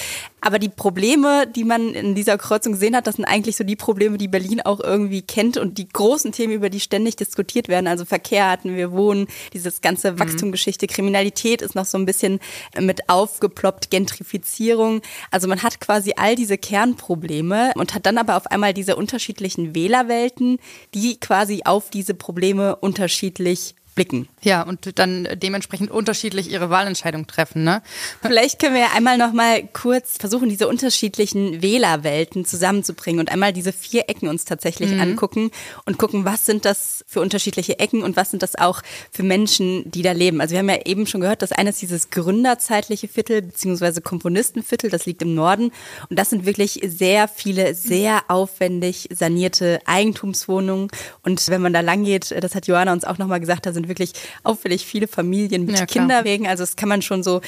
Aber 0.41 0.57
die 0.57 0.69
Probleme, 0.69 1.45
die 1.45 1.65
man 1.65 1.93
in 1.93 2.15
dieser 2.15 2.37
Kreuzung 2.37 2.73
gesehen 2.73 2.95
hat, 2.95 3.05
das 3.05 3.17
sind 3.17 3.25
eigentlich 3.25 3.57
so 3.57 3.63
die 3.63 3.75
Probleme, 3.75 4.17
die 4.17 4.27
Berlin 4.27 4.61
auch 4.61 4.79
irgendwie 4.79 5.21
kennt 5.21 5.57
und 5.57 5.77
die 5.77 5.87
großen 5.87 6.31
Themen, 6.31 6.53
über 6.53 6.69
die 6.69 6.79
ständig 6.79 7.17
diskutiert 7.17 7.67
werden. 7.67 7.87
Also 7.87 8.05
Verkehr 8.05 8.49
hatten 8.49 8.75
wir, 8.75 8.91
Wohnen, 8.91 9.27
dieses 9.53 9.81
ganze 9.81 10.13
mhm. 10.13 10.19
Wachstumgeschichte, 10.19 10.87
Kriminalität 10.87 11.58
ist 11.61 11.75
noch 11.75 11.85
so 11.85 11.97
ein 11.97 12.05
bisschen 12.05 12.39
mit 12.79 13.09
aufgeploppt, 13.09 13.89
Gentrifizierung. 13.89 15.01
Also 15.31 15.47
man 15.47 15.63
hat 15.63 15.79
quasi 15.79 16.13
all 16.17 16.35
diese 16.35 16.57
Kernprobleme 16.57 17.71
und 17.75 17.93
hat 17.93 18.05
dann 18.05 18.17
aber 18.17 18.37
auf 18.37 18.47
einmal 18.47 18.73
diese 18.73 18.95
unterschiedlichen 18.95 19.75
Wählerwelten, 19.75 20.59
die 20.93 21.19
quasi 21.19 21.61
auf 21.65 21.89
diese 21.89 22.13
Probleme 22.13 22.75
unterschiedlich 22.75 23.75
blicken. 23.99 24.29
Ja, 24.41 24.61
und 24.61 24.97
dann 24.97 25.27
dementsprechend 25.35 25.91
unterschiedlich 25.91 26.49
ihre 26.49 26.69
Wahlentscheidung 26.69 27.27
treffen, 27.27 27.65
ne? 27.65 27.81
Vielleicht 28.21 28.57
können 28.57 28.73
wir 28.73 28.83
ja 28.83 28.91
einmal 28.95 29.17
noch 29.17 29.33
mal 29.33 29.67
kurz 29.73 30.15
versuchen, 30.17 30.47
diese 30.47 30.69
unterschiedlichen 30.69 31.61
Wählerwelten 31.61 32.45
zusammenzubringen 32.45 33.19
und 33.19 33.29
einmal 33.29 33.51
diese 33.51 33.73
vier 33.73 34.07
Ecken 34.07 34.29
uns 34.29 34.45
tatsächlich 34.45 34.91
mhm. 34.91 35.01
angucken 35.01 35.51
und 35.85 35.97
gucken, 35.97 36.23
was 36.23 36.45
sind 36.45 36.63
das 36.63 37.03
für 37.09 37.19
unterschiedliche 37.19 37.77
Ecken 37.77 38.01
und 38.01 38.15
was 38.15 38.31
sind 38.31 38.41
das 38.41 38.55
auch 38.55 38.83
für 39.11 39.23
Menschen, 39.23 39.91
die 39.91 40.01
da 40.01 40.13
leben. 40.13 40.39
Also 40.39 40.53
wir 40.53 40.59
haben 40.59 40.69
ja 40.69 40.85
eben 40.85 41.05
schon 41.05 41.19
gehört, 41.19 41.41
dass 41.41 41.51
eines 41.51 41.79
dieses 41.79 42.09
gründerzeitliche 42.09 43.09
Viertel 43.09 43.41
beziehungsweise 43.41 43.99
Komponistenviertel, 43.99 44.89
das 44.89 45.07
liegt 45.07 45.21
im 45.23 45.35
Norden 45.35 45.73
und 46.09 46.17
das 46.17 46.29
sind 46.29 46.45
wirklich 46.45 46.79
sehr 46.85 47.27
viele, 47.27 47.75
sehr 47.75 48.21
aufwendig 48.29 49.09
sanierte 49.11 49.81
Eigentumswohnungen 49.83 50.87
und 51.23 51.49
wenn 51.49 51.61
man 51.61 51.73
da 51.73 51.81
lang 51.81 52.05
geht, 52.05 52.33
das 52.41 52.55
hat 52.55 52.67
Johanna 52.67 52.93
uns 52.93 53.03
auch 53.03 53.17
noch 53.17 53.27
mal 53.27 53.41
gesagt, 53.41 53.65
da 53.65 53.73
sind 53.73 53.88
wirklich 53.89 54.13
auffällig 54.43 54.85
viele 54.85 55.07
Familien 55.07 55.65
mit 55.65 55.77
ja, 55.77 55.85
Kinderwegen. 55.85 56.47
Also 56.47 56.63
das 56.63 56.75
kann 56.75 56.89
man 56.89 57.01
schon 57.01 57.23
so 57.23 57.41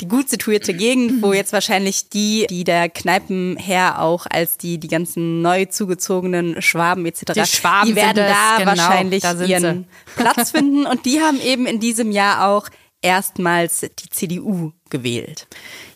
die 0.00 0.08
gut 0.08 0.28
situierte 0.28 0.74
Gegend, 0.74 1.22
wo 1.22 1.32
jetzt 1.34 1.52
wahrscheinlich 1.52 2.08
die, 2.08 2.46
die 2.48 2.64
der 2.64 2.88
Kneipenherr 2.88 4.00
auch 4.00 4.26
als 4.30 4.58
die, 4.58 4.78
die 4.78 4.88
ganzen 4.88 5.42
neu 5.42 5.64
zugezogenen 5.66 6.62
Schwaben 6.62 7.04
etc. 7.06 7.32
Die 7.34 7.46
Schwaben 7.46 7.88
die 7.88 7.96
werden 7.96 8.16
da 8.16 8.58
genau, 8.58 8.70
wahrscheinlich 8.70 9.22
da 9.22 9.42
ihren 9.42 9.86
Platz 10.16 10.50
finden. 10.52 10.86
Und 10.86 11.06
die 11.06 11.20
haben 11.20 11.40
eben 11.40 11.66
in 11.66 11.80
diesem 11.80 12.12
Jahr 12.12 12.48
auch 12.48 12.68
erstmals 13.02 13.80
die 13.80 14.10
CDU 14.10 14.72
gewählt. 14.90 15.46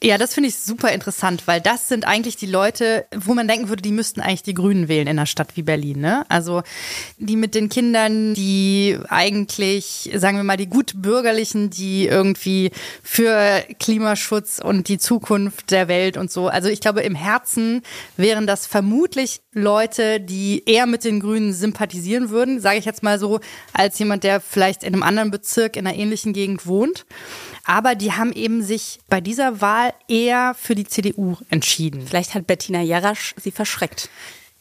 Ja, 0.02 0.18
das 0.18 0.34
finde 0.34 0.48
ich 0.48 0.56
super 0.56 0.92
interessant, 0.92 1.46
weil 1.46 1.60
das 1.60 1.88
sind 1.88 2.06
eigentlich 2.06 2.36
die 2.36 2.46
Leute, 2.46 3.06
wo 3.14 3.34
man 3.34 3.46
denken 3.46 3.68
würde, 3.68 3.82
die 3.82 3.92
müssten 3.92 4.20
eigentlich 4.20 4.42
die 4.42 4.54
Grünen 4.54 4.88
wählen 4.88 5.06
in 5.06 5.18
einer 5.18 5.26
Stadt 5.26 5.56
wie 5.56 5.62
Berlin. 5.62 6.00
Ne? 6.00 6.24
Also 6.28 6.62
die 7.18 7.36
mit 7.36 7.54
den 7.54 7.68
Kindern, 7.68 8.34
die 8.34 8.98
eigentlich, 9.08 10.10
sagen 10.14 10.38
wir 10.38 10.44
mal, 10.44 10.56
die 10.56 10.68
gut 10.68 10.94
bürgerlichen, 10.96 11.70
die 11.70 12.06
irgendwie 12.06 12.70
für 13.02 13.62
Klimaschutz 13.78 14.58
und 14.58 14.88
die 14.88 14.98
Zukunft 14.98 15.70
der 15.70 15.88
Welt 15.88 16.16
und 16.16 16.30
so. 16.30 16.48
Also 16.48 16.68
ich 16.68 16.80
glaube, 16.80 17.02
im 17.02 17.14
Herzen 17.14 17.82
wären 18.16 18.46
das 18.46 18.66
vermutlich 18.66 19.40
Leute, 19.52 20.20
die 20.20 20.62
eher 20.64 20.86
mit 20.86 21.04
den 21.04 21.20
Grünen 21.20 21.52
sympathisieren 21.52 22.30
würden, 22.30 22.60
sage 22.60 22.78
ich 22.78 22.84
jetzt 22.84 23.02
mal 23.02 23.18
so, 23.18 23.40
als 23.72 23.98
jemand, 23.98 24.24
der 24.24 24.40
vielleicht 24.40 24.82
in 24.82 24.94
einem 24.94 25.02
anderen 25.02 25.30
Bezirk 25.30 25.76
in 25.76 25.86
einer 25.86 25.96
ähnlichen 25.96 26.32
Gegend 26.32 26.66
wohnt. 26.66 27.04
Aber 27.64 27.94
die 27.94 28.12
haben 28.12 28.32
eben 28.32 28.62
sich 28.62 28.79
bei 29.08 29.20
dieser 29.20 29.60
Wahl 29.60 29.92
eher 30.08 30.54
für 30.54 30.74
die 30.74 30.86
CDU 30.86 31.36
entschieden. 31.48 32.06
Vielleicht 32.06 32.34
hat 32.34 32.46
Bettina 32.46 32.80
Jarasch 32.82 33.34
sie 33.40 33.50
verschreckt. 33.50 34.08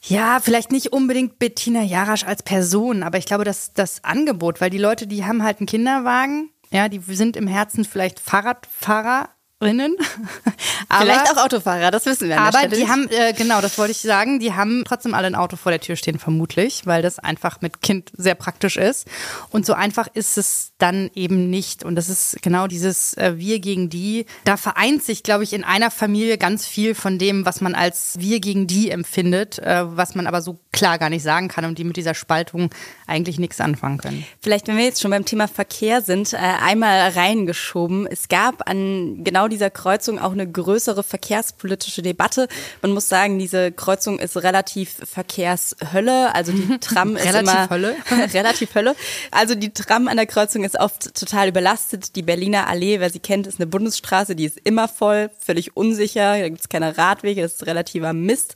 Ja, 0.01 0.39
vielleicht 0.39 0.71
nicht 0.71 0.93
unbedingt 0.93 1.39
Bettina 1.39 1.83
Jarasch 1.83 2.23
als 2.23 2.43
Person, 2.43 3.03
aber 3.03 3.17
ich 3.17 3.25
glaube, 3.25 3.43
dass 3.43 3.73
das 3.73 4.03
Angebot, 4.03 4.61
weil 4.61 4.69
die 4.69 4.77
Leute, 4.77 5.07
die 5.07 5.25
haben 5.25 5.43
halt 5.43 5.59
einen 5.59 5.67
Kinderwagen, 5.67 6.49
ja, 6.71 6.87
die 6.87 6.99
sind 6.99 7.35
im 7.35 7.47
Herzen 7.47 7.83
vielleicht 7.83 8.19
Fahrradfahrer, 8.19 9.29
Rinnen. 9.61 9.95
aber, 10.89 11.01
Vielleicht 11.01 11.31
auch 11.31 11.43
Autofahrer, 11.43 11.91
das 11.91 12.05
wissen 12.05 12.29
wir. 12.29 12.39
aber 12.39 12.67
die 12.67 12.87
haben, 12.87 13.09
äh, 13.09 13.33
genau, 13.33 13.59
das 13.59 13.77
wollte 13.77 13.91
ich 13.91 13.99
sagen, 13.99 14.39
die 14.39 14.53
haben 14.53 14.83
trotzdem 14.85 15.13
alle 15.13 15.27
ein 15.27 15.35
Auto 15.35 15.57
vor 15.57 15.71
der 15.71 15.81
Tür 15.81 15.97
stehen, 15.97 16.17
vermutlich, 16.17 16.85
weil 16.85 17.01
das 17.01 17.19
einfach 17.19 17.59
mit 17.59 17.81
Kind 17.81 18.09
sehr 18.15 18.35
praktisch 18.35 18.77
ist. 18.77 19.07
Und 19.49 19.65
so 19.65 19.73
einfach 19.73 20.07
ist 20.13 20.37
es 20.37 20.71
dann 20.77 21.11
eben 21.13 21.49
nicht. 21.49 21.83
Und 21.83 21.95
das 21.95 22.07
ist 22.07 22.37
genau 22.41 22.67
dieses 22.67 23.15
äh, 23.17 23.33
Wir 23.37 23.59
gegen 23.59 23.89
die. 23.89 24.25
Da 24.45 24.55
vereint 24.55 25.03
sich, 25.03 25.23
glaube 25.23 25.43
ich, 25.43 25.51
in 25.51 25.65
einer 25.65 25.91
Familie 25.91 26.37
ganz 26.37 26.65
viel 26.65 26.95
von 26.95 27.17
dem, 27.17 27.45
was 27.45 27.59
man 27.59 27.75
als 27.75 28.13
Wir 28.17 28.39
gegen 28.39 28.65
die 28.65 28.89
empfindet, 28.89 29.59
äh, 29.59 29.83
was 29.85 30.15
man 30.15 30.25
aber 30.25 30.41
so 30.41 30.59
klar 30.71 30.97
gar 30.97 31.09
nicht 31.09 31.23
sagen 31.23 31.49
kann 31.49 31.65
und 31.65 31.77
die 31.77 31.83
mit 31.83 31.97
dieser 31.97 32.13
Spaltung 32.13 32.69
eigentlich 33.07 33.39
nichts 33.39 33.59
anfangen 33.59 33.97
können. 33.97 34.25
Vielleicht, 34.39 34.69
wenn 34.69 34.77
wir 34.77 34.85
jetzt 34.85 35.01
schon 35.01 35.11
beim 35.11 35.25
Thema 35.25 35.49
Verkehr 35.49 36.01
sind, 36.01 36.31
äh, 36.31 36.37
einmal 36.37 37.09
reingeschoben. 37.09 38.07
Es 38.07 38.29
gab 38.29 38.69
an 38.69 39.25
genau 39.25 39.48
dieser 39.49 39.69
Kreuzung 39.69 40.19
auch 40.19 40.31
eine 40.31 40.49
größere 40.49 41.03
verkehrspolitische 41.03 42.01
Debatte. 42.01 42.47
Man 42.81 42.91
muss 42.91 43.09
sagen, 43.09 43.39
diese 43.39 43.71
Kreuzung 43.71 44.19
ist 44.19 44.37
relativ 44.37 44.97
Verkehrshölle. 45.03 46.33
Also 46.33 46.51
die 46.51 46.77
Tram 46.79 47.15
ist 47.15 47.25
relativ 47.25 47.53
immer 47.53 47.69
Hölle. 47.69 47.95
relativ 48.33 48.75
Hölle. 48.75 48.95
Also 49.31 49.55
die 49.55 49.71
Tram 49.71 50.07
an 50.07 50.17
der 50.17 50.25
Kreuzung 50.25 50.63
ist 50.63 50.79
oft 50.79 51.13
total 51.15 51.49
überlastet. 51.49 52.15
Die 52.15 52.21
Berliner 52.21 52.67
Allee, 52.67 52.99
wer 52.99 53.09
sie 53.09 53.19
kennt, 53.19 53.47
ist 53.47 53.59
eine 53.59 53.67
Bundesstraße, 53.67 54.35
die 54.35 54.45
ist 54.45 54.59
immer 54.63 54.87
voll, 54.87 55.29
völlig 55.39 55.75
unsicher. 55.75 56.39
Da 56.39 56.47
gibt 56.47 56.61
es 56.61 56.69
keine 56.69 56.97
Radwege, 56.97 57.41
das 57.41 57.53
ist 57.53 57.67
relativer 57.67 58.13
Mist. 58.13 58.55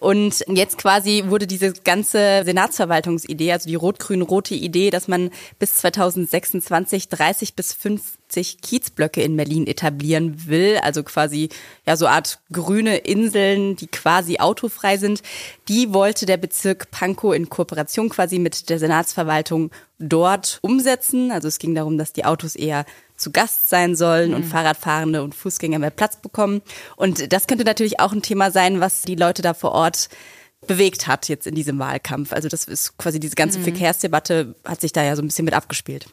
Und 0.00 0.44
jetzt 0.48 0.78
quasi 0.78 1.24
wurde 1.26 1.46
diese 1.46 1.72
ganze 1.72 2.42
Senatsverwaltungsidee, 2.44 3.52
also 3.52 3.68
die 3.68 3.74
rot-grün-rote 3.74 4.54
Idee, 4.54 4.90
dass 4.90 5.08
man 5.08 5.30
bis 5.58 5.74
2026 5.74 7.08
30 7.08 7.54
bis 7.54 7.72
50 8.28 8.60
Kiezblöcke 8.60 9.22
in 9.22 9.36
Berlin 9.36 9.66
etablieren 9.66 10.46
will, 10.46 10.78
also 10.82 11.02
quasi 11.02 11.48
ja 11.86 11.96
so 11.96 12.06
Art 12.06 12.38
grüne 12.52 12.98
Inseln, 12.98 13.76
die 13.76 13.86
quasi 13.86 14.38
autofrei 14.38 14.98
sind, 14.98 15.22
die 15.68 15.92
wollte 15.92 16.26
der 16.26 16.36
Bezirk 16.36 16.90
Pankow 16.90 17.34
in 17.34 17.48
Kooperation 17.48 18.10
quasi 18.10 18.38
mit 18.38 18.68
der 18.68 18.78
Senatsverwaltung 18.78 19.70
dort 19.98 20.58
umsetzen. 20.62 21.32
Also 21.32 21.48
es 21.48 21.58
ging 21.58 21.74
darum, 21.74 21.98
dass 21.98 22.12
die 22.12 22.24
Autos 22.24 22.54
eher 22.54 22.84
zu 23.16 23.32
Gast 23.32 23.68
sein 23.68 23.96
sollen 23.96 24.34
und 24.34 24.44
mhm. 24.44 24.50
Fahrradfahrende 24.50 25.22
und 25.22 25.34
Fußgänger 25.34 25.78
mehr 25.78 25.90
Platz 25.90 26.16
bekommen. 26.16 26.62
Und 26.96 27.32
das 27.32 27.46
könnte 27.46 27.64
natürlich 27.64 27.98
auch 27.98 28.12
ein 28.12 28.22
Thema 28.22 28.50
sein, 28.50 28.80
was 28.80 29.02
die 29.02 29.16
Leute 29.16 29.42
da 29.42 29.54
vor 29.54 29.72
Ort 29.72 30.08
bewegt 30.66 31.06
hat 31.06 31.28
jetzt 31.28 31.46
in 31.46 31.54
diesem 31.54 31.78
Wahlkampf. 31.78 32.32
Also 32.32 32.48
das 32.48 32.64
ist 32.64 32.98
quasi 32.98 33.20
diese 33.20 33.36
ganze 33.36 33.58
mhm. 33.58 33.64
Verkehrsdebatte 33.64 34.54
hat 34.64 34.80
sich 34.80 34.92
da 34.92 35.02
ja 35.02 35.16
so 35.16 35.22
ein 35.22 35.28
bisschen 35.28 35.44
mit 35.44 35.54
abgespielt. 35.54 36.06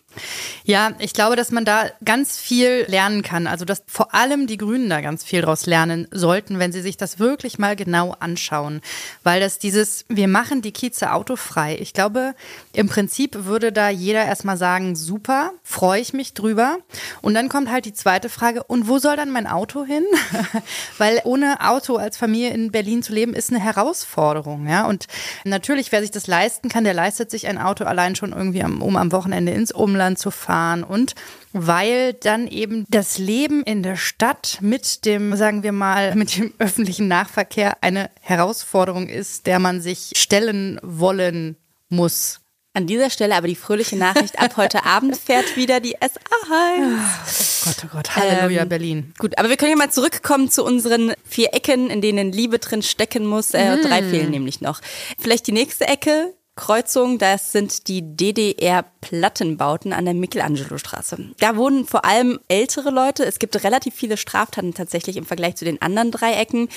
Ja, 0.64 0.92
ich 1.00 1.14
glaube, 1.14 1.36
dass 1.36 1.52
man 1.52 1.66
da 1.66 1.86
ganz 2.04 2.38
viel 2.38 2.86
lernen 2.88 3.22
kann. 3.22 3.48
Also 3.48 3.66
dass 3.66 3.84
vor 3.88 4.14
allem 4.14 4.48
die 4.48 4.58
Grünen 4.58 4.90
da 4.90 5.02
ganz 5.02 5.24
viel 5.24 5.42
draus 5.42 5.66
lernen 5.66 6.08
sollten, 6.12 6.60
wenn 6.60 6.72
sie 6.72 6.82
sich 6.82 6.98
das 6.98 7.20
wirklich 7.20 7.60
mal 7.60 7.76
genau 7.76 8.16
anschauen. 8.20 8.82
Weil 9.24 9.40
das 9.40 9.60
dieses, 9.60 10.06
wir 10.10 10.28
machen 10.28 10.62
die 10.62 10.72
Kieze 10.72 11.12
autofrei. 11.12 11.78
Ich 11.80 11.94
glaube, 11.94 12.34
im 12.74 12.88
Prinzip 12.88 13.46
würde 13.46 13.72
da 13.72 13.90
jeder 13.90 14.26
erstmal 14.26 14.58
sagen, 14.58 14.96
super, 14.96 15.52
freue 15.64 16.02
ich 16.02 16.14
mich 16.14 16.34
drüber. 16.34 16.78
Und 17.22 17.34
dann 17.34 17.50
kommt 17.50 17.70
halt 17.72 17.86
die 17.86 17.94
zweite 17.94 18.30
Frage, 18.30 18.64
und 18.64 18.88
wo 18.88 18.98
soll 18.98 19.16
dann 19.16 19.32
mein 19.32 19.48
Auto 19.48 19.86
hin? 19.86 20.06
Weil 20.98 21.22
ohne 21.26 21.62
Auto 21.62 21.98
als 21.98 22.18
Familie 22.18 22.52
in 22.52 22.72
Berlin 22.72 23.04
zu 23.04 23.14
leben, 23.14 23.34
ist 23.34 23.50
eine 23.52 23.60
Herausforderung. 23.60 24.68
Ja? 24.68 24.88
Und 24.88 25.08
natürlich, 25.44 25.92
wer 25.92 26.02
sich 26.02 26.12
das 26.12 26.28
leisten 26.28 26.70
kann, 26.70 26.84
der 26.84 26.94
leistet 26.94 27.30
sich 27.30 27.48
ein 27.48 27.58
Auto 27.58 27.84
allein 27.84 28.16
schon 28.16 28.34
irgendwie, 28.34 28.64
um 28.64 28.96
am 28.96 29.12
Wochenende 29.12 29.52
ins 29.52 29.72
Umland 29.72 30.05
zu 30.16 30.32
fahren. 30.32 30.84
Und 30.84 31.16
weil 31.54 32.14
dann 32.14 32.48
eben 32.48 32.86
das 32.90 33.18
Leben 33.18 33.64
in 33.64 33.82
der 33.82 33.96
Stadt 33.96 34.60
mit 34.62 35.06
dem, 35.06 35.36
sagen 35.36 35.64
wir 35.64 35.72
mal, 35.72 36.16
mit 36.16 36.38
dem 36.38 36.54
öffentlichen 36.60 37.08
Nahverkehr 37.08 37.78
eine 37.82 38.10
Herausforderung 38.22 39.08
ist, 39.08 39.48
der 39.48 39.60
man 39.60 39.82
sich 39.82 40.12
stellen 40.16 40.80
wollen 40.84 41.58
muss. 41.90 42.42
An 42.76 42.88
dieser 42.88 43.10
Stelle 43.10 43.36
aber 43.36 43.48
die 43.48 43.56
fröhliche 43.56 43.96
Nachricht, 43.96 44.38
ab 44.38 44.58
heute 44.58 44.84
Abend 44.86 45.16
fährt 45.16 45.56
wieder 45.56 45.80
die 45.80 45.98
SA1. 45.98 46.10
Oh 46.50 47.66
Gott, 47.66 47.76
oh 47.86 47.88
Gott, 47.94 48.16
Halleluja, 48.18 48.64
ähm, 48.64 48.70
Berlin. 48.70 49.14
Gut, 49.18 49.38
aber 49.38 49.48
wir 49.48 49.56
können 49.56 49.72
ja 49.72 49.78
mal 49.78 49.92
zurückkommen 49.92 50.52
zu 50.52 50.66
unseren 50.66 51.14
vier 51.24 51.54
Ecken, 51.54 51.90
in 51.90 52.02
denen 52.02 52.34
Liebe 52.34 52.60
drin 52.60 52.82
stecken 52.82 53.26
muss. 53.26 53.52
Äh, 53.54 53.78
mm. 53.78 53.82
Drei 53.82 54.04
fehlen 54.04 54.30
nämlich 54.30 54.60
noch. 54.60 54.82
Vielleicht 55.18 55.48
die 55.48 55.54
nächste 55.54 55.88
Ecke, 55.88 56.34
Kreuzung, 56.56 57.18
das 57.18 57.52
sind 57.52 57.90
die 57.90 58.02
DDR-Plattenbauten 58.16 59.92
an 59.92 60.06
der 60.06 60.14
Michelangelo-Straße. 60.14 61.32
Da 61.40 61.58
wohnen 61.58 61.86
vor 61.86 62.06
allem 62.06 62.40
ältere 62.48 62.92
Leute. 62.92 63.26
Es 63.26 63.40
gibt 63.40 63.62
relativ 63.64 63.94
viele 63.94 64.16
Straftaten 64.16 64.74
tatsächlich 64.74 65.18
im 65.18 65.26
Vergleich 65.26 65.56
zu 65.56 65.66
den 65.66 65.82
anderen 65.82 66.12
Dreiecken 66.12 66.70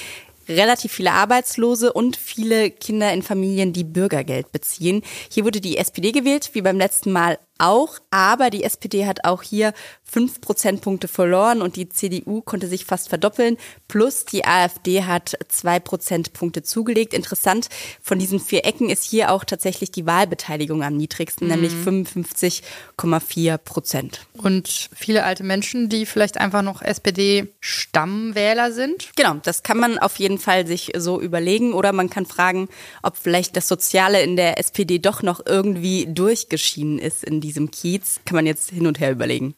relativ 0.49 0.93
viele 0.93 1.13
Arbeitslose 1.13 1.93
und 1.93 2.17
viele 2.17 2.71
Kinder 2.71 3.13
in 3.13 3.23
Familien, 3.23 3.73
die 3.73 3.85
Bürgergeld 3.85 4.51
beziehen. 4.51 5.03
Hier 5.31 5.45
wurde 5.45 5.61
die 5.61 5.77
SPD 5.77 6.13
gewählt, 6.13 6.51
wie 6.55 6.63
beim 6.63 6.79
letzten 6.79 7.13
Mal 7.13 7.39
auch, 7.59 7.99
aber 8.11 8.51
die 8.51 8.65
SPD 8.65 9.07
hat 9.07 9.25
auch 9.25 9.43
hier 9.43 9.75
fünf 10.05 10.41
Prozentpunkte 10.41 11.07
verloren 11.07 11.61
und 11.61 11.77
die 11.77 11.89
CDU 11.89 12.41
konnte 12.41 12.67
sich 12.67 12.85
fast 12.87 13.09
verdoppeln. 13.09 13.59
Plus 13.89 14.25
die 14.25 14.45
AfD 14.45 15.05
hat 15.05 15.37
zwei 15.49 15.79
Prozentpunkte 15.81 16.63
zugelegt. 16.63 17.13
Interessant, 17.13 17.69
von 18.01 18.19
diesen 18.19 18.41
vier 18.41 18.65
Ecken 18.65 18.89
ist 18.89 19.05
hier 19.05 19.31
auch 19.31 19.45
tatsächlich 19.45 19.91
die 19.91 20.07
Wahlbeteiligung 20.07 20.83
am 20.83 20.97
niedrigsten, 20.97 21.49
mhm. 21.49 21.55
nämlich 21.55 21.73
55,4 21.73 23.59
Prozent. 23.59 24.27
Und 24.33 24.89
viele 24.95 25.25
alte 25.25 25.45
Menschen, 25.45 25.89
die 25.89 26.07
vielleicht 26.07 26.39
einfach 26.39 26.63
noch 26.63 26.81
SPD-Stammwähler 26.81 28.73
sind? 28.73 29.11
Genau, 29.17 29.35
das 29.43 29.63
kann 29.63 29.79
man 29.79 29.99
auf 29.99 30.19
jeden 30.19 30.39
Fall 30.39 30.67
sich 30.67 30.93
so 30.97 31.21
überlegen 31.21 31.75
oder 31.75 31.93
man 31.93 32.09
kann 32.09 32.25
fragen, 32.25 32.69
ob 33.03 33.17
vielleicht 33.17 33.57
das 33.57 33.69
Soziale 33.69 34.23
in 34.23 34.37
der 34.37 34.59
SPD 34.59 34.99
doch 34.99 35.23
noch 35.23 35.45
irgendwie 35.45 36.07
durchgeschienen 36.07 36.99
ist 36.99 37.25
in 37.25 37.41
diesem 37.49 37.71
Kiez. 37.71 38.21
Kann 38.25 38.37
man 38.37 38.47
jetzt 38.47 38.71
hin 38.71 38.87
und 38.87 39.01
her 39.01 39.11
überlegen. 39.11 39.55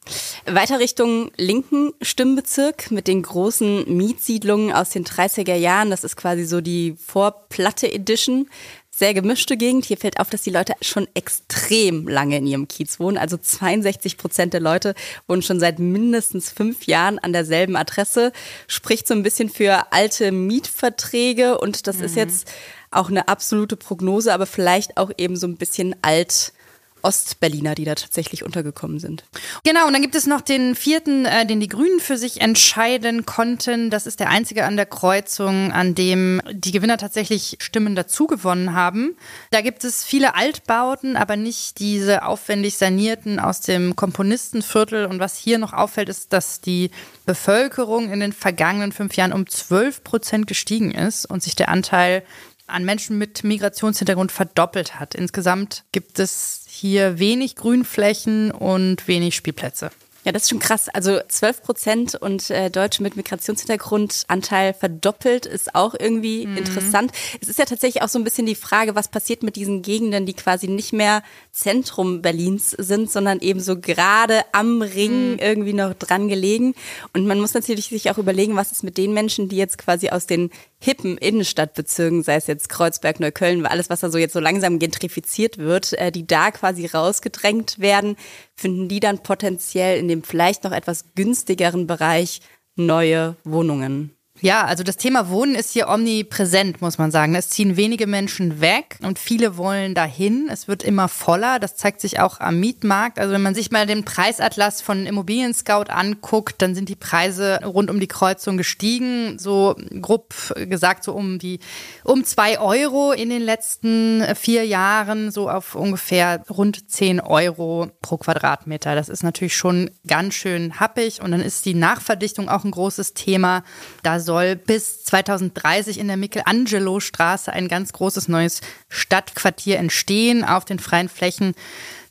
Weiter 0.46 0.78
Richtung 0.78 1.30
linken 1.36 1.92
Stimmbezirk 2.00 2.90
mit 2.90 3.08
den 3.08 3.22
großen 3.22 3.84
Mietsiedlungen 3.94 4.72
aus 4.72 4.90
den 4.90 5.04
30er 5.04 5.56
Jahren. 5.56 5.90
Das 5.90 6.04
ist 6.04 6.16
quasi 6.16 6.44
so 6.44 6.60
die 6.60 6.96
Vorplatte 7.04 7.92
Edition. 7.92 8.48
Sehr 8.92 9.14
gemischte 9.14 9.56
Gegend. 9.56 9.86
Hier 9.86 9.96
fällt 9.96 10.20
auf, 10.20 10.30
dass 10.30 10.42
die 10.42 10.50
Leute 10.50 10.74
schon 10.82 11.08
extrem 11.14 12.06
lange 12.06 12.36
in 12.36 12.46
ihrem 12.46 12.68
Kiez 12.68 13.00
wohnen. 13.00 13.18
Also 13.18 13.36
62 13.36 14.16
Prozent 14.16 14.52
der 14.52 14.60
Leute 14.60 14.94
wohnen 15.26 15.42
schon 15.42 15.58
seit 15.58 15.78
mindestens 15.78 16.50
fünf 16.50 16.84
Jahren 16.84 17.18
an 17.18 17.32
derselben 17.32 17.76
Adresse. 17.76 18.32
Spricht 18.66 19.08
so 19.08 19.14
ein 19.14 19.22
bisschen 19.22 19.48
für 19.48 19.92
alte 19.92 20.32
Mietverträge 20.32 21.58
und 21.58 21.86
das 21.86 21.98
mhm. 21.98 22.04
ist 22.04 22.16
jetzt 22.16 22.48
auch 22.90 23.08
eine 23.08 23.28
absolute 23.28 23.76
Prognose, 23.76 24.34
aber 24.34 24.46
vielleicht 24.46 24.96
auch 24.96 25.10
eben 25.16 25.36
so 25.36 25.46
ein 25.46 25.56
bisschen 25.56 25.94
alt 26.02 26.52
Ostberliner, 27.02 27.74
die 27.74 27.84
da 27.84 27.94
tatsächlich 27.94 28.44
untergekommen 28.44 28.98
sind. 28.98 29.24
Genau, 29.64 29.86
und 29.86 29.92
dann 29.92 30.02
gibt 30.02 30.14
es 30.14 30.26
noch 30.26 30.40
den 30.40 30.74
vierten, 30.74 31.26
äh, 31.26 31.46
den 31.46 31.60
die 31.60 31.68
Grünen 31.68 32.00
für 32.00 32.16
sich 32.16 32.40
entscheiden 32.40 33.26
konnten. 33.26 33.90
Das 33.90 34.06
ist 34.06 34.20
der 34.20 34.30
einzige 34.30 34.64
an 34.64 34.76
der 34.76 34.86
Kreuzung, 34.86 35.72
an 35.72 35.94
dem 35.94 36.40
die 36.50 36.72
Gewinner 36.72 36.98
tatsächlich 36.98 37.56
Stimmen 37.60 37.94
dazugewonnen 37.94 38.74
haben. 38.74 39.16
Da 39.50 39.60
gibt 39.60 39.84
es 39.84 40.04
viele 40.04 40.34
Altbauten, 40.34 41.16
aber 41.16 41.36
nicht 41.36 41.78
diese 41.78 42.24
aufwendig 42.24 42.76
sanierten 42.76 43.38
aus 43.38 43.60
dem 43.60 43.96
Komponistenviertel. 43.96 45.06
Und 45.06 45.20
was 45.20 45.36
hier 45.36 45.58
noch 45.58 45.72
auffällt, 45.72 46.08
ist, 46.08 46.32
dass 46.32 46.60
die 46.60 46.90
Bevölkerung 47.26 48.10
in 48.10 48.20
den 48.20 48.32
vergangenen 48.32 48.92
fünf 48.92 49.16
Jahren 49.16 49.32
um 49.32 49.46
12 49.46 50.04
Prozent 50.04 50.46
gestiegen 50.46 50.90
ist 50.90 51.26
und 51.26 51.42
sich 51.42 51.54
der 51.54 51.68
Anteil 51.68 52.22
an 52.70 52.84
Menschen 52.84 53.18
mit 53.18 53.44
Migrationshintergrund 53.44 54.32
verdoppelt 54.32 54.98
hat. 54.98 55.14
Insgesamt 55.14 55.84
gibt 55.92 56.18
es 56.18 56.64
hier 56.68 57.18
wenig 57.18 57.56
Grünflächen 57.56 58.50
und 58.50 59.06
wenig 59.08 59.34
Spielplätze. 59.34 59.90
Ja, 60.24 60.32
das 60.32 60.42
ist 60.42 60.50
schon 60.50 60.58
krass. 60.58 60.90
Also 60.90 61.18
12 61.26 61.62
Prozent 61.62 62.14
und 62.14 62.50
äh, 62.50 62.70
Deutsche 62.70 63.02
mit 63.02 63.16
Migrationshintergrund 63.16 64.24
Anteil 64.28 64.74
verdoppelt 64.74 65.46
ist 65.46 65.74
auch 65.74 65.94
irgendwie 65.98 66.46
mhm. 66.46 66.58
interessant. 66.58 67.12
Es 67.40 67.48
ist 67.48 67.58
ja 67.58 67.64
tatsächlich 67.64 68.02
auch 68.02 68.08
so 68.08 68.18
ein 68.18 68.24
bisschen 68.24 68.44
die 68.44 68.54
Frage, 68.54 68.94
was 68.94 69.08
passiert 69.08 69.42
mit 69.42 69.56
diesen 69.56 69.80
Gegenden, 69.80 70.26
die 70.26 70.34
quasi 70.34 70.68
nicht 70.68 70.92
mehr 70.92 71.22
Zentrum 71.52 72.20
Berlins 72.20 72.70
sind, 72.72 73.10
sondern 73.10 73.40
eben 73.40 73.60
so 73.60 73.80
gerade 73.80 74.42
am 74.52 74.82
Ring 74.82 75.32
mhm. 75.32 75.38
irgendwie 75.38 75.72
noch 75.72 75.94
dran 75.94 76.28
gelegen. 76.28 76.74
Und 77.14 77.26
man 77.26 77.40
muss 77.40 77.54
natürlich 77.54 77.86
sich 77.86 78.10
auch 78.10 78.18
überlegen, 78.18 78.56
was 78.56 78.72
ist 78.72 78.84
mit 78.84 78.98
den 78.98 79.14
Menschen, 79.14 79.48
die 79.48 79.56
jetzt 79.56 79.78
quasi 79.78 80.10
aus 80.10 80.26
den 80.26 80.50
hippen 80.82 81.18
Innenstadtbezirken, 81.18 82.22
sei 82.22 82.36
es 82.36 82.46
jetzt 82.46 82.68
Kreuzberg, 82.68 83.20
Neukölln, 83.20 83.66
alles, 83.66 83.90
was 83.90 84.00
da 84.00 84.10
so 84.10 84.18
jetzt 84.18 84.32
so 84.32 84.40
langsam 84.40 84.78
gentrifiziert 84.78 85.58
wird, 85.58 85.92
äh, 85.94 86.10
die 86.10 86.26
da 86.26 86.50
quasi 86.50 86.86
rausgedrängt 86.86 87.78
werden, 87.78 88.16
finden 88.54 88.88
die 88.88 89.00
dann 89.00 89.22
potenziell 89.22 89.98
in 89.98 90.08
dem 90.08 90.22
vielleicht 90.22 90.64
noch 90.64 90.72
etwas 90.72 91.14
günstigeren 91.14 91.86
Bereich 91.86 92.40
neue 92.76 93.36
Wohnungen. 93.44 94.16
Ja, 94.42 94.64
also 94.64 94.82
das 94.82 94.96
Thema 94.96 95.28
Wohnen 95.28 95.54
ist 95.54 95.72
hier 95.72 95.88
omnipräsent, 95.88 96.80
muss 96.80 96.96
man 96.96 97.10
sagen. 97.10 97.34
Es 97.34 97.50
ziehen 97.50 97.76
wenige 97.76 98.06
Menschen 98.06 98.62
weg 98.62 98.96
und 99.02 99.18
viele 99.18 99.58
wollen 99.58 99.94
dahin. 99.94 100.48
Es 100.50 100.66
wird 100.66 100.82
immer 100.82 101.08
voller. 101.08 101.58
Das 101.58 101.76
zeigt 101.76 102.00
sich 102.00 102.20
auch 102.20 102.40
am 102.40 102.58
Mietmarkt. 102.58 103.18
Also 103.18 103.34
wenn 103.34 103.42
man 103.42 103.54
sich 103.54 103.70
mal 103.70 103.86
den 103.86 104.04
Preisatlas 104.04 104.80
von 104.80 105.04
Immobilien 105.04 105.52
Scout 105.52 105.90
anguckt, 105.90 106.62
dann 106.62 106.74
sind 106.74 106.88
die 106.88 106.96
Preise 106.96 107.60
rund 107.64 107.90
um 107.90 108.00
die 108.00 108.08
Kreuzung 108.08 108.56
gestiegen. 108.56 109.38
So 109.38 109.76
grob 110.00 110.34
gesagt, 110.56 111.04
so 111.04 111.12
um 111.12 111.38
die, 111.38 111.60
um 112.02 112.24
zwei 112.24 112.58
Euro 112.58 113.12
in 113.12 113.28
den 113.28 113.42
letzten 113.42 114.24
vier 114.36 114.64
Jahren, 114.64 115.30
so 115.30 115.50
auf 115.50 115.74
ungefähr 115.74 116.42
rund 116.48 116.90
zehn 116.90 117.20
Euro 117.20 117.90
pro 118.00 118.16
Quadratmeter. 118.16 118.94
Das 118.94 119.10
ist 119.10 119.22
natürlich 119.22 119.56
schon 119.56 119.90
ganz 120.06 120.32
schön 120.32 120.80
happig. 120.80 121.20
Und 121.20 121.32
dann 121.32 121.42
ist 121.42 121.66
die 121.66 121.74
Nachverdichtung 121.74 122.48
auch 122.48 122.64
ein 122.64 122.70
großes 122.70 123.12
Thema. 123.12 123.64
Da 124.02 124.18
soll 124.30 124.54
bis 124.54 125.02
2030 125.06 125.98
in 125.98 126.06
der 126.06 126.16
Michelangelo-Straße 126.16 127.52
ein 127.52 127.66
ganz 127.66 127.92
großes 127.92 128.28
neues 128.28 128.60
Stadtquartier 128.88 129.76
entstehen 129.76 130.44
auf 130.44 130.64
den 130.64 130.78
freien 130.78 131.08
Flächen 131.08 131.54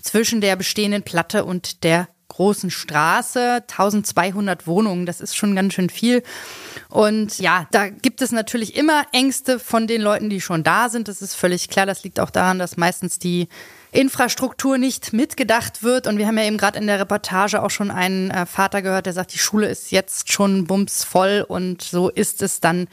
zwischen 0.02 0.42
der 0.42 0.58
bestehenden 0.58 1.04
Platte 1.04 1.46
und 1.46 1.86
der 1.86 2.10
großen 2.28 2.72
Straße, 2.72 3.64
1200 3.70 4.68
Wohnungen, 4.68 5.06
das 5.06 5.22
ist 5.22 5.38
schon 5.38 5.56
ganz 5.56 5.74
schön 5.74 5.90
viel. 5.90 6.22
Und 6.90 7.40
ja, 7.40 7.68
da 7.72 7.88
gibt 7.88 8.22
es 8.22 8.34
natürlich 8.34 8.76
immer 8.76 9.06
Ängste 9.14 9.58
von 9.58 9.88
den 9.88 10.02
Leuten, 10.02 10.30
die 10.30 10.42
schon 10.42 10.64
da 10.64 10.90
sind. 10.90 11.08
Das 11.08 11.22
ist 11.22 11.36
völlig 11.36 11.70
klar. 11.70 11.86
Das 11.86 12.04
liegt 12.04 12.20
auch 12.20 12.32
daran, 12.32 12.60
dass 12.60 12.76
meistens 12.76 13.18
die 13.18 13.48
Infrastruktur 13.92 14.78
nicht 14.78 15.14
mitgedacht 15.14 15.84
wird. 15.84 16.08
Und 16.08 16.18
wir 16.18 16.28
haben 16.28 16.38
ja 16.38 16.46
eben 16.46 16.58
gerade 16.58 16.80
in 16.80 16.88
der 16.88 17.00
Reportage 17.00 17.62
auch 17.62 17.72
schon 17.72 17.92
einen 17.92 18.32
äh, 18.32 18.46
Vater 18.46 18.82
gehört, 18.82 19.06
der 19.06 19.14
sagt, 19.14 19.34
die 19.34 19.40
Schule 19.40 19.68
ist 19.68 19.92
jetzt 19.92 20.32
schon 20.32 20.66
bumsvoll 20.66 21.46
und 21.48 21.82
so 21.82 22.10
ist 22.10 22.42
es 22.42 22.60
dann 22.60 22.88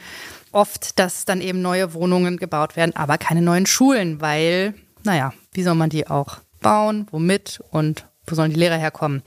oft, 0.51 0.97
dass 0.99 1.25
dann 1.25 1.41
eben 1.41 1.61
neue 1.61 1.93
Wohnungen 1.93 2.37
gebaut 2.37 2.75
werden, 2.75 2.95
aber 2.95 3.17
keine 3.17 3.41
neuen 3.41 3.65
Schulen, 3.65 4.21
weil, 4.21 4.73
naja, 5.03 5.33
wie 5.53 5.63
soll 5.63 5.75
man 5.75 5.89
die 5.89 6.07
auch 6.07 6.37
bauen, 6.61 7.07
womit 7.11 7.61
und 7.69 8.05
wo 8.25 8.35
sollen 8.35 8.51
die 8.51 8.59
Lehrer 8.59 8.77
herkommen? 8.77 9.21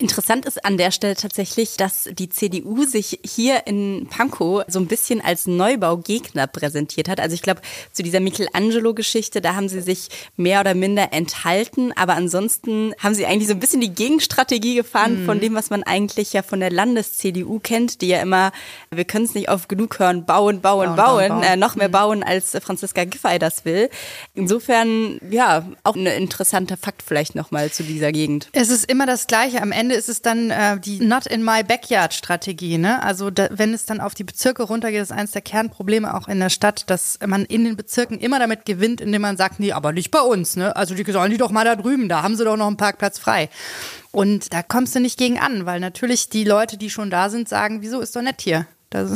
Interessant 0.00 0.46
ist 0.46 0.64
an 0.64 0.78
der 0.78 0.92
Stelle 0.92 1.14
tatsächlich, 1.14 1.76
dass 1.76 2.08
die 2.10 2.30
CDU 2.30 2.84
sich 2.84 3.20
hier 3.22 3.66
in 3.66 4.06
Pankow 4.08 4.64
so 4.66 4.78
ein 4.78 4.86
bisschen 4.86 5.20
als 5.20 5.46
Neubaugegner 5.46 6.46
präsentiert 6.46 7.06
hat. 7.06 7.20
Also 7.20 7.34
ich 7.34 7.42
glaube, 7.42 7.60
zu 7.92 8.02
dieser 8.02 8.20
Michelangelo-Geschichte, 8.20 9.42
da 9.42 9.56
haben 9.56 9.68
sie 9.68 9.82
sich 9.82 10.08
mehr 10.38 10.60
oder 10.60 10.74
minder 10.74 11.12
enthalten, 11.12 11.92
aber 11.96 12.14
ansonsten 12.14 12.94
haben 12.98 13.14
sie 13.14 13.26
eigentlich 13.26 13.48
so 13.48 13.52
ein 13.52 13.60
bisschen 13.60 13.82
die 13.82 13.92
Gegenstrategie 13.92 14.74
gefahren 14.74 15.20
mhm. 15.20 15.26
von 15.26 15.38
dem, 15.38 15.54
was 15.54 15.68
man 15.68 15.82
eigentlich 15.82 16.32
ja 16.32 16.42
von 16.42 16.60
der 16.60 16.70
Landes-CDU 16.70 17.58
kennt, 17.58 18.00
die 18.00 18.08
ja 18.08 18.22
immer, 18.22 18.52
wir 18.90 19.04
können 19.04 19.26
es 19.26 19.34
nicht 19.34 19.50
oft 19.50 19.68
genug 19.68 19.98
hören, 19.98 20.24
bauen, 20.24 20.62
bauen, 20.62 20.96
bauen, 20.96 20.96
bauen, 20.96 21.28
bauen. 21.28 21.42
Äh, 21.42 21.56
noch 21.56 21.76
mehr 21.76 21.88
mhm. 21.88 21.92
bauen, 21.92 22.22
als 22.22 22.56
Franziska 22.62 23.04
Giffey 23.04 23.38
das 23.38 23.66
will. 23.66 23.90
Insofern, 24.34 25.20
ja, 25.30 25.66
auch 25.84 25.94
ein 25.94 26.06
interessanter 26.06 26.78
Fakt 26.78 27.02
vielleicht 27.02 27.34
nochmal 27.34 27.70
zu 27.70 27.82
dieser 27.82 28.12
Gegend. 28.12 28.48
Es 28.52 28.70
ist 28.70 28.90
immer 28.90 29.04
das 29.04 29.26
Gleiche 29.26 29.60
am 29.60 29.72
Ende 29.72 29.89
Ende 29.90 29.98
ist 29.98 30.08
es 30.08 30.22
dann 30.22 30.52
äh, 30.52 30.78
die 30.78 31.00
Not 31.00 31.26
in 31.26 31.42
my 31.42 31.64
backyard 31.64 32.14
Strategie. 32.14 32.78
Ne? 32.78 33.02
Also 33.02 33.30
da, 33.30 33.48
wenn 33.50 33.74
es 33.74 33.86
dann 33.86 34.00
auf 34.00 34.14
die 34.14 34.22
Bezirke 34.22 34.62
runtergeht, 34.62 35.02
ist 35.02 35.10
eines 35.10 35.32
der 35.32 35.42
Kernprobleme 35.42 36.14
auch 36.14 36.28
in 36.28 36.38
der 36.38 36.48
Stadt, 36.48 36.88
dass 36.88 37.18
man 37.26 37.44
in 37.44 37.64
den 37.64 37.74
Bezirken 37.74 38.20
immer 38.20 38.38
damit 38.38 38.66
gewinnt, 38.66 39.00
indem 39.00 39.22
man 39.22 39.36
sagt, 39.36 39.58
nee, 39.58 39.72
aber 39.72 39.92
nicht 39.92 40.12
bei 40.12 40.20
uns. 40.20 40.54
Ne? 40.54 40.76
Also 40.76 40.94
die 40.94 41.10
sollen 41.10 41.32
die 41.32 41.38
doch 41.38 41.50
mal 41.50 41.64
da 41.64 41.74
drüben, 41.74 42.08
da 42.08 42.22
haben 42.22 42.36
sie 42.36 42.44
doch 42.44 42.56
noch 42.56 42.68
einen 42.68 42.76
Parkplatz 42.76 43.18
frei. 43.18 43.48
Und 44.12 44.52
da 44.52 44.62
kommst 44.62 44.94
du 44.94 45.00
nicht 45.00 45.18
gegen 45.18 45.40
an, 45.40 45.66
weil 45.66 45.80
natürlich 45.80 46.28
die 46.28 46.44
Leute, 46.44 46.76
die 46.76 46.88
schon 46.88 47.10
da 47.10 47.28
sind, 47.28 47.48
sagen, 47.48 47.82
wieso 47.82 47.98
ist 48.00 48.14
doch 48.14 48.22
nett 48.22 48.40
hier. 48.42 48.68
Das, 48.90 49.10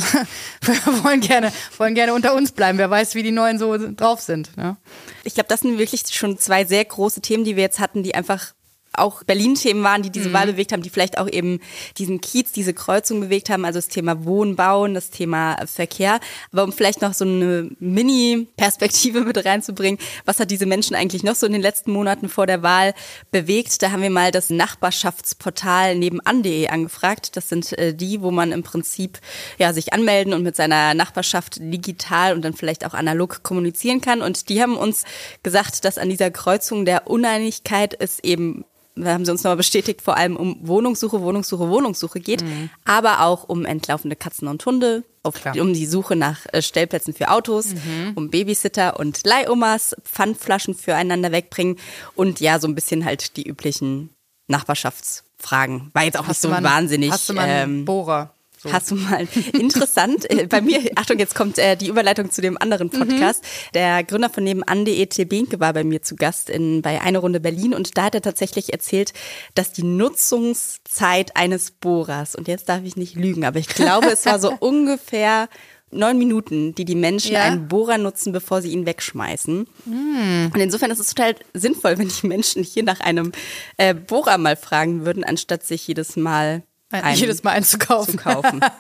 wir 0.60 0.74
wollen 1.04 1.20
gerne, 1.20 1.52
wollen 1.78 1.94
gerne 1.94 2.14
unter 2.14 2.34
uns 2.34 2.50
bleiben. 2.50 2.78
Wer 2.78 2.90
weiß, 2.90 3.14
wie 3.14 3.22
die 3.22 3.30
Neuen 3.30 3.60
so 3.60 3.76
drauf 3.92 4.20
sind. 4.20 4.56
Ne? 4.56 4.76
Ich 5.22 5.34
glaube, 5.34 5.48
das 5.48 5.60
sind 5.60 5.78
wirklich 5.78 6.02
schon 6.10 6.36
zwei 6.36 6.64
sehr 6.64 6.84
große 6.84 7.20
Themen, 7.20 7.44
die 7.44 7.54
wir 7.54 7.62
jetzt 7.62 7.78
hatten, 7.78 8.02
die 8.02 8.16
einfach 8.16 8.54
auch 8.98 9.24
Berlin-Themen 9.24 9.82
waren, 9.82 10.02
die 10.02 10.10
diese 10.10 10.28
mhm. 10.28 10.34
Wahl 10.34 10.46
bewegt 10.46 10.72
haben, 10.72 10.82
die 10.82 10.90
vielleicht 10.90 11.18
auch 11.18 11.28
eben 11.28 11.60
diesen 11.98 12.20
Kiez, 12.20 12.52
diese 12.52 12.74
Kreuzung 12.74 13.20
bewegt 13.20 13.50
haben, 13.50 13.64
also 13.64 13.78
das 13.78 13.88
Thema 13.88 14.24
Wohnen, 14.24 14.56
Bauen, 14.56 14.94
das 14.94 15.10
Thema 15.10 15.56
Verkehr. 15.66 16.20
Aber 16.52 16.64
um 16.64 16.72
vielleicht 16.72 17.02
noch 17.02 17.14
so 17.14 17.24
eine 17.24 17.70
Mini-Perspektive 17.78 19.20
mit 19.22 19.44
reinzubringen, 19.44 19.98
was 20.24 20.40
hat 20.40 20.50
diese 20.50 20.66
Menschen 20.66 20.94
eigentlich 20.94 21.22
noch 21.22 21.34
so 21.34 21.46
in 21.46 21.52
den 21.52 21.62
letzten 21.62 21.92
Monaten 21.92 22.28
vor 22.28 22.46
der 22.46 22.62
Wahl 22.62 22.94
bewegt? 23.30 23.82
Da 23.82 23.90
haben 23.90 24.02
wir 24.02 24.10
mal 24.10 24.30
das 24.30 24.50
Nachbarschaftsportal 24.50 25.96
nebenan.de 25.96 26.68
angefragt. 26.68 27.36
Das 27.36 27.48
sind 27.48 27.76
äh, 27.78 27.94
die, 27.94 28.22
wo 28.22 28.30
man 28.30 28.52
im 28.52 28.62
Prinzip 28.62 29.18
ja 29.58 29.72
sich 29.72 29.92
anmelden 29.92 30.32
und 30.34 30.42
mit 30.42 30.56
seiner 30.56 30.94
Nachbarschaft 30.94 31.58
digital 31.60 32.34
und 32.34 32.42
dann 32.44 32.54
vielleicht 32.54 32.84
auch 32.86 32.94
analog 32.94 33.42
kommunizieren 33.42 34.00
kann. 34.00 34.22
Und 34.22 34.48
die 34.48 34.62
haben 34.62 34.76
uns 34.76 35.04
gesagt, 35.42 35.84
dass 35.84 35.98
an 35.98 36.08
dieser 36.08 36.30
Kreuzung 36.30 36.84
der 36.84 37.06
Uneinigkeit 37.08 37.94
ist 37.94 38.24
eben 38.24 38.64
haben 39.02 39.24
sie 39.24 39.30
uns 39.32 39.42
nochmal 39.42 39.56
bestätigt, 39.56 40.02
vor 40.02 40.16
allem 40.16 40.36
um 40.36 40.56
Wohnungssuche, 40.62 41.20
Wohnungssuche, 41.20 41.68
Wohnungssuche 41.68 42.20
geht, 42.20 42.42
Mhm. 42.42 42.70
aber 42.84 43.22
auch 43.22 43.44
um 43.48 43.64
entlaufende 43.64 44.14
Katzen 44.16 44.46
und 44.46 44.64
Hunde, 44.66 45.02
auf, 45.22 45.34
um 45.58 45.72
die 45.72 45.86
Suche 45.86 46.16
nach 46.16 46.40
äh, 46.52 46.60
Stellplätzen 46.62 47.14
für 47.14 47.30
Autos, 47.30 47.68
Mhm. 47.74 48.12
um 48.14 48.30
Babysitter 48.30 48.98
und 49.00 49.26
Leihomas, 49.26 49.96
Pfandflaschen 50.04 50.74
füreinander 50.74 51.32
wegbringen 51.32 51.76
und 52.14 52.40
ja, 52.40 52.60
so 52.60 52.68
ein 52.68 52.74
bisschen 52.74 53.04
halt 53.04 53.36
die 53.36 53.48
üblichen 53.48 54.10
Nachbarschaftsfragen. 54.48 55.90
War 55.94 56.04
jetzt 56.04 56.18
auch 56.18 56.26
nicht 56.26 56.40
so 56.40 56.50
einen- 56.50 56.64
wahnsinnig. 56.64 57.10
Hast 57.10 57.28
du 57.28 57.32
mal 57.34 57.42
einen 57.48 57.78
ähm, 57.80 57.84
Bohrer? 57.84 58.33
So. 58.64 58.72
Hast 58.72 58.90
du 58.90 58.94
mal 58.96 59.28
interessant? 59.52 60.28
äh, 60.30 60.46
bei 60.46 60.60
mir, 60.62 60.80
Achtung, 60.96 61.18
jetzt 61.18 61.34
kommt 61.34 61.58
äh, 61.58 61.76
die 61.76 61.88
Überleitung 61.88 62.30
zu 62.30 62.40
dem 62.40 62.56
anderen 62.60 62.88
Podcast. 62.90 63.44
Der 63.74 64.02
Gründer 64.04 64.30
von 64.30 64.42
nebenan.de, 64.42 65.04
Till 65.06 65.26
Behnke, 65.26 65.60
war 65.60 65.72
bei 65.74 65.84
mir 65.84 66.00
zu 66.02 66.16
Gast 66.16 66.48
in, 66.48 66.80
bei 66.80 67.00
Eine 67.02 67.18
Runde 67.18 67.40
Berlin 67.40 67.74
und 67.74 67.96
da 67.98 68.04
hat 68.04 68.14
er 68.14 68.22
tatsächlich 68.22 68.72
erzählt, 68.72 69.12
dass 69.54 69.72
die 69.72 69.82
Nutzungszeit 69.82 71.36
eines 71.36 71.70
Bohrers, 71.72 72.34
und 72.34 72.48
jetzt 72.48 72.68
darf 72.68 72.82
ich 72.84 72.96
nicht 72.96 73.14
lügen, 73.16 73.44
aber 73.44 73.58
ich 73.58 73.68
glaube, 73.68 74.08
es 74.08 74.24
war 74.26 74.38
so 74.40 74.52
ungefähr 74.60 75.48
neun 75.90 76.18
Minuten, 76.18 76.74
die 76.74 76.84
die 76.84 76.96
Menschen 76.96 77.32
Ja. 77.32 77.42
einen 77.42 77.68
Bohrer 77.68 77.98
nutzen, 77.98 78.32
bevor 78.32 78.62
sie 78.62 78.70
ihn 78.72 78.84
wegschmeißen. 78.86 79.68
Hm. 79.84 80.50
Und 80.52 80.60
insofern 80.60 80.90
ist 80.90 80.98
es 80.98 81.14
total 81.14 81.36
sinnvoll, 81.52 81.98
wenn 81.98 82.08
die 82.08 82.26
Menschen 82.26 82.64
hier 82.64 82.82
nach 82.82 83.00
einem 83.00 83.30
äh, 83.76 83.94
Bohrer 83.94 84.38
mal 84.38 84.56
fragen 84.56 85.04
würden, 85.04 85.22
anstatt 85.22 85.62
sich 85.64 85.86
jedes 85.86 86.16
Mal 86.16 86.62
einen 86.90 87.16
jedes 87.16 87.42
Mal 87.42 87.52
einen 87.52 87.64
zu 87.64 87.78
kaufen. 87.78 88.12
Zu 88.12 88.18
kaufen. 88.18 88.60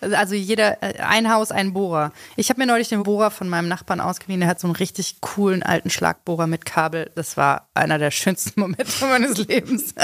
Also 0.00 0.34
jeder, 0.34 0.82
äh, 0.82 1.00
ein 1.00 1.32
Haus, 1.32 1.50
ein 1.50 1.72
Bohrer. 1.72 2.12
Ich 2.36 2.48
habe 2.48 2.60
mir 2.60 2.66
neulich 2.66 2.88
den 2.88 3.02
Bohrer 3.02 3.30
von 3.30 3.48
meinem 3.48 3.68
Nachbarn 3.68 4.00
ausgeliehen. 4.00 4.40
Der 4.40 4.48
hat 4.48 4.60
so 4.60 4.66
einen 4.66 4.76
richtig 4.76 5.20
coolen 5.20 5.62
alten 5.62 5.90
Schlagbohrer 5.90 6.46
mit 6.46 6.64
Kabel. 6.64 7.10
Das 7.14 7.36
war 7.36 7.68
einer 7.74 7.98
der 7.98 8.10
schönsten 8.10 8.60
Momente 8.60 8.92
meines 9.06 9.38
Lebens. 9.38 9.94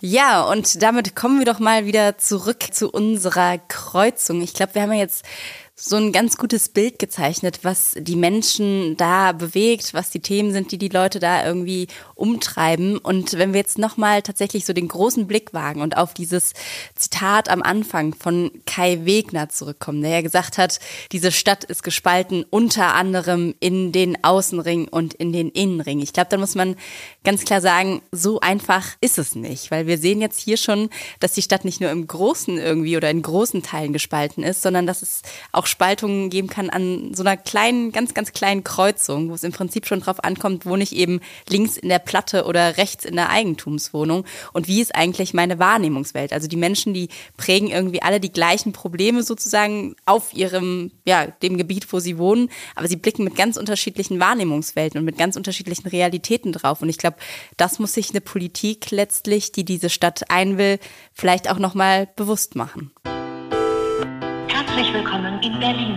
Ja, 0.00 0.42
und 0.42 0.82
damit 0.82 1.16
kommen 1.16 1.38
wir 1.38 1.46
doch 1.46 1.58
mal 1.58 1.86
wieder 1.86 2.16
zurück 2.18 2.62
zu 2.72 2.90
unserer 2.90 3.58
Kreuzung. 3.58 4.40
Ich 4.42 4.54
glaube, 4.54 4.74
wir 4.74 4.82
haben 4.82 4.92
ja 4.92 4.98
jetzt 4.98 5.24
so 5.76 5.96
ein 5.96 6.12
ganz 6.12 6.36
gutes 6.36 6.68
Bild 6.68 7.00
gezeichnet, 7.00 7.60
was 7.62 7.96
die 7.98 8.14
Menschen 8.14 8.96
da 8.96 9.32
bewegt, 9.32 9.92
was 9.92 10.10
die 10.10 10.20
Themen 10.20 10.52
sind, 10.52 10.70
die 10.70 10.78
die 10.78 10.88
Leute 10.88 11.18
da 11.18 11.44
irgendwie 11.44 11.88
umtreiben. 12.14 12.96
Und 12.96 13.32
wenn 13.32 13.52
wir 13.52 13.58
jetzt 13.58 13.76
nochmal 13.76 14.22
tatsächlich 14.22 14.66
so 14.66 14.72
den 14.72 14.86
großen 14.86 15.26
Blick 15.26 15.52
wagen 15.52 15.82
und 15.82 15.96
auf 15.96 16.14
dieses 16.14 16.52
Zitat 16.94 17.48
am 17.48 17.60
Anfang 17.60 18.14
von 18.14 18.52
Kai 18.66 19.00
Wegner 19.04 19.48
zurückkommen, 19.48 20.00
der 20.00 20.12
ja 20.12 20.20
gesagt 20.20 20.58
hat, 20.58 20.78
diese 21.10 21.32
Stadt 21.32 21.64
ist 21.64 21.82
gespalten 21.82 22.44
unter 22.48 22.94
anderem 22.94 23.56
in 23.58 23.90
den 23.90 24.22
Außenring 24.22 24.86
und 24.86 25.14
in 25.14 25.32
den 25.32 25.48
Innenring. 25.50 25.98
Ich 25.98 26.12
glaube, 26.12 26.28
da 26.30 26.36
muss 26.36 26.54
man 26.54 26.76
ganz 27.24 27.44
klar 27.44 27.60
sagen, 27.60 28.00
so 28.12 28.38
einfach 28.38 28.86
ist 29.00 29.18
es 29.18 29.34
nicht, 29.34 29.72
weil 29.72 29.88
wir 29.88 29.98
sehen 29.98 30.20
jetzt 30.20 30.38
hier 30.38 30.56
schon, 30.56 30.88
dass 31.18 31.32
die 31.32 31.42
Stadt 31.42 31.64
nicht 31.64 31.80
nur 31.80 31.90
im 31.90 32.06
Großen 32.06 32.58
irgendwie 32.58 32.96
oder 32.96 33.10
in 33.10 33.22
großen 33.22 33.64
Teilen 33.64 33.92
gespalten 33.92 34.44
ist, 34.44 34.62
sondern 34.62 34.86
dass 34.86 35.02
es 35.02 35.22
auch 35.50 35.63
Spaltungen 35.66 36.30
geben 36.30 36.48
kann 36.48 36.70
an 36.70 37.14
so 37.14 37.22
einer 37.22 37.36
kleinen, 37.36 37.92
ganz, 37.92 38.14
ganz 38.14 38.32
kleinen 38.32 38.64
Kreuzung, 38.64 39.30
wo 39.30 39.34
es 39.34 39.42
im 39.42 39.52
Prinzip 39.52 39.86
schon 39.86 40.00
drauf 40.00 40.22
ankommt, 40.22 40.66
wohne 40.66 40.82
ich 40.82 40.94
eben 40.94 41.20
links 41.48 41.76
in 41.76 41.88
der 41.88 41.98
Platte 41.98 42.44
oder 42.44 42.76
rechts 42.76 43.04
in 43.04 43.16
der 43.16 43.30
Eigentumswohnung 43.30 44.24
und 44.52 44.68
wie 44.68 44.80
ist 44.80 44.94
eigentlich 44.94 45.34
meine 45.34 45.58
Wahrnehmungswelt? 45.58 46.32
Also 46.32 46.48
die 46.48 46.56
Menschen, 46.56 46.94
die 46.94 47.08
prägen 47.36 47.70
irgendwie 47.70 48.02
alle 48.02 48.20
die 48.20 48.32
gleichen 48.32 48.72
Probleme 48.72 49.22
sozusagen 49.22 49.96
auf 50.06 50.34
ihrem, 50.34 50.90
ja, 51.04 51.26
dem 51.26 51.56
Gebiet, 51.56 51.92
wo 51.92 52.00
sie 52.00 52.18
wohnen, 52.18 52.50
aber 52.74 52.88
sie 52.88 52.96
blicken 52.96 53.24
mit 53.24 53.36
ganz 53.36 53.56
unterschiedlichen 53.56 54.20
Wahrnehmungswelten 54.20 54.98
und 54.98 55.04
mit 55.04 55.18
ganz 55.18 55.36
unterschiedlichen 55.36 55.88
Realitäten 55.88 56.52
drauf 56.52 56.82
und 56.82 56.88
ich 56.88 56.98
glaube, 56.98 57.16
das 57.56 57.78
muss 57.78 57.94
sich 57.94 58.10
eine 58.10 58.20
Politik 58.20 58.90
letztlich, 58.90 59.52
die 59.52 59.64
diese 59.64 59.90
Stadt 59.90 60.30
ein 60.30 60.58
will, 60.58 60.78
vielleicht 61.12 61.50
auch 61.50 61.58
nochmal 61.58 62.08
bewusst 62.16 62.54
machen. 62.56 62.90
Herzlich 64.74 64.92
willkommen 64.92 65.40
in 65.40 65.60
Berlin. 65.60 65.96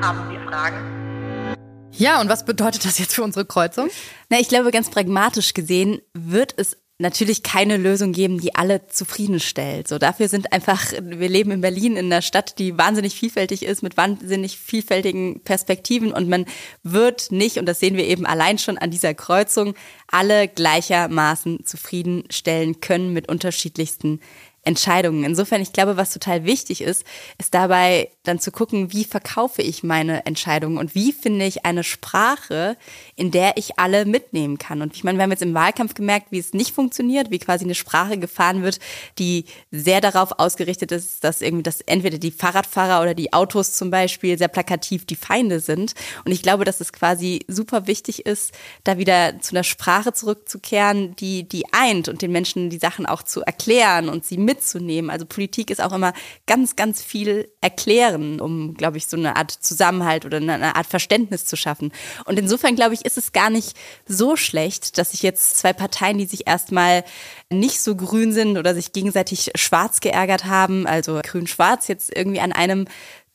Haben 0.00 0.30
Sie 0.30 0.38
Fragen? 0.48 1.56
Ja, 1.90 2.20
und 2.20 2.28
was 2.28 2.44
bedeutet 2.44 2.84
das 2.84 3.00
jetzt 3.00 3.12
für 3.12 3.24
unsere 3.24 3.44
Kreuzung? 3.44 3.90
Na, 4.28 4.38
ich 4.38 4.46
glaube, 4.46 4.70
ganz 4.70 4.88
pragmatisch 4.88 5.52
gesehen 5.52 6.00
wird 6.14 6.54
es 6.58 6.76
natürlich 6.98 7.42
keine 7.42 7.76
Lösung 7.76 8.12
geben, 8.12 8.40
die 8.40 8.54
alle 8.54 8.86
zufriedenstellt. 8.86 9.88
So 9.88 9.98
dafür 9.98 10.28
sind 10.28 10.52
einfach, 10.52 10.92
wir 10.92 11.28
leben 11.28 11.50
in 11.50 11.60
Berlin 11.60 11.96
in 11.96 12.06
einer 12.06 12.22
Stadt, 12.22 12.60
die 12.60 12.78
wahnsinnig 12.78 13.16
vielfältig 13.16 13.64
ist, 13.64 13.82
mit 13.82 13.96
wahnsinnig 13.96 14.58
vielfältigen 14.58 15.42
Perspektiven 15.42 16.12
und 16.12 16.28
man 16.28 16.46
wird 16.84 17.32
nicht, 17.32 17.58
und 17.58 17.66
das 17.66 17.80
sehen 17.80 17.96
wir 17.96 18.06
eben 18.06 18.26
allein 18.26 18.58
schon 18.58 18.78
an 18.78 18.92
dieser 18.92 19.12
Kreuzung, 19.12 19.74
alle 20.06 20.46
gleichermaßen 20.46 21.66
zufriedenstellen 21.66 22.80
können 22.80 23.12
mit 23.12 23.28
unterschiedlichsten 23.28 24.20
Entscheidungen. 24.66 25.24
Insofern, 25.24 25.62
ich 25.62 25.72
glaube, 25.72 25.96
was 25.96 26.12
total 26.12 26.44
wichtig 26.44 26.80
ist, 26.80 27.04
ist 27.38 27.54
dabei 27.54 28.10
dann 28.24 28.40
zu 28.40 28.50
gucken, 28.50 28.92
wie 28.92 29.04
verkaufe 29.04 29.62
ich 29.62 29.82
meine 29.82 30.26
Entscheidungen 30.26 30.78
und 30.78 30.94
wie 30.94 31.12
finde 31.12 31.46
ich 31.46 31.64
eine 31.64 31.84
Sprache, 31.84 32.76
in 33.14 33.30
der 33.30 33.56
ich 33.56 33.78
alle 33.78 34.04
mitnehmen 34.04 34.58
kann. 34.58 34.82
Und 34.82 34.96
ich 34.96 35.04
meine, 35.04 35.18
wir 35.18 35.22
haben 35.22 35.30
jetzt 35.30 35.42
im 35.42 35.54
Wahlkampf 35.54 35.94
gemerkt, 35.94 36.32
wie 36.32 36.38
es 36.38 36.52
nicht 36.52 36.74
funktioniert, 36.74 37.30
wie 37.30 37.38
quasi 37.38 37.64
eine 37.64 37.76
Sprache 37.76 38.18
gefahren 38.18 38.62
wird, 38.62 38.80
die 39.18 39.44
sehr 39.70 40.00
darauf 40.00 40.38
ausgerichtet 40.38 40.90
ist, 40.90 41.22
dass 41.22 41.42
irgendwie 41.42 41.62
das 41.62 41.80
entweder 41.82 42.18
die 42.18 42.32
Fahrradfahrer 42.32 43.02
oder 43.02 43.14
die 43.14 43.32
Autos 43.32 43.72
zum 43.72 43.90
Beispiel 43.90 44.36
sehr 44.36 44.48
plakativ 44.48 45.06
die 45.06 45.16
Feinde 45.16 45.60
sind. 45.60 45.94
Und 46.24 46.32
ich 46.32 46.42
glaube, 46.42 46.64
dass 46.64 46.80
es 46.80 46.92
quasi 46.92 47.44
super 47.46 47.86
wichtig 47.86 48.26
ist, 48.26 48.52
da 48.82 48.98
wieder 48.98 49.40
zu 49.40 49.54
einer 49.54 49.64
Sprache 49.64 50.12
zurückzukehren, 50.12 51.14
die, 51.16 51.48
die 51.48 51.72
eint 51.72 52.08
und 52.08 52.22
den 52.22 52.32
Menschen 52.32 52.68
die 52.68 52.78
Sachen 52.78 53.06
auch 53.06 53.22
zu 53.22 53.42
erklären 53.42 54.08
und 54.08 54.24
sie 54.24 54.38
mitzunehmen. 54.56 55.10
Also 55.10 55.26
Politik 55.26 55.70
ist 55.70 55.80
auch 55.80 55.92
immer 55.92 56.12
ganz, 56.46 56.76
ganz 56.76 57.02
viel 57.02 57.48
erklären, 57.60 58.40
um, 58.40 58.74
glaube 58.74 58.96
ich, 58.96 59.06
so 59.06 59.16
eine 59.16 59.36
Art 59.36 59.50
Zusammenhalt 59.50 60.24
oder 60.24 60.38
eine 60.38 60.76
Art 60.76 60.86
Verständnis 60.86 61.44
zu 61.44 61.56
schaffen. 61.56 61.92
Und 62.24 62.38
insofern, 62.38 62.74
glaube 62.74 62.94
ich, 62.94 63.04
ist 63.04 63.18
es 63.18 63.32
gar 63.32 63.50
nicht 63.50 63.76
so 64.06 64.36
schlecht, 64.36 64.98
dass 64.98 65.12
sich 65.12 65.22
jetzt 65.22 65.58
zwei 65.58 65.72
Parteien, 65.72 66.18
die 66.18 66.26
sich 66.26 66.46
erstmal 66.46 67.04
nicht 67.50 67.80
so 67.80 67.94
grün 67.94 68.32
sind 68.32 68.56
oder 68.56 68.74
sich 68.74 68.92
gegenseitig 68.92 69.52
schwarz 69.54 70.00
geärgert 70.00 70.46
haben, 70.46 70.86
also 70.86 71.20
grün-schwarz, 71.22 71.88
jetzt 71.88 72.14
irgendwie 72.14 72.40
an 72.40 72.52
einem 72.52 72.86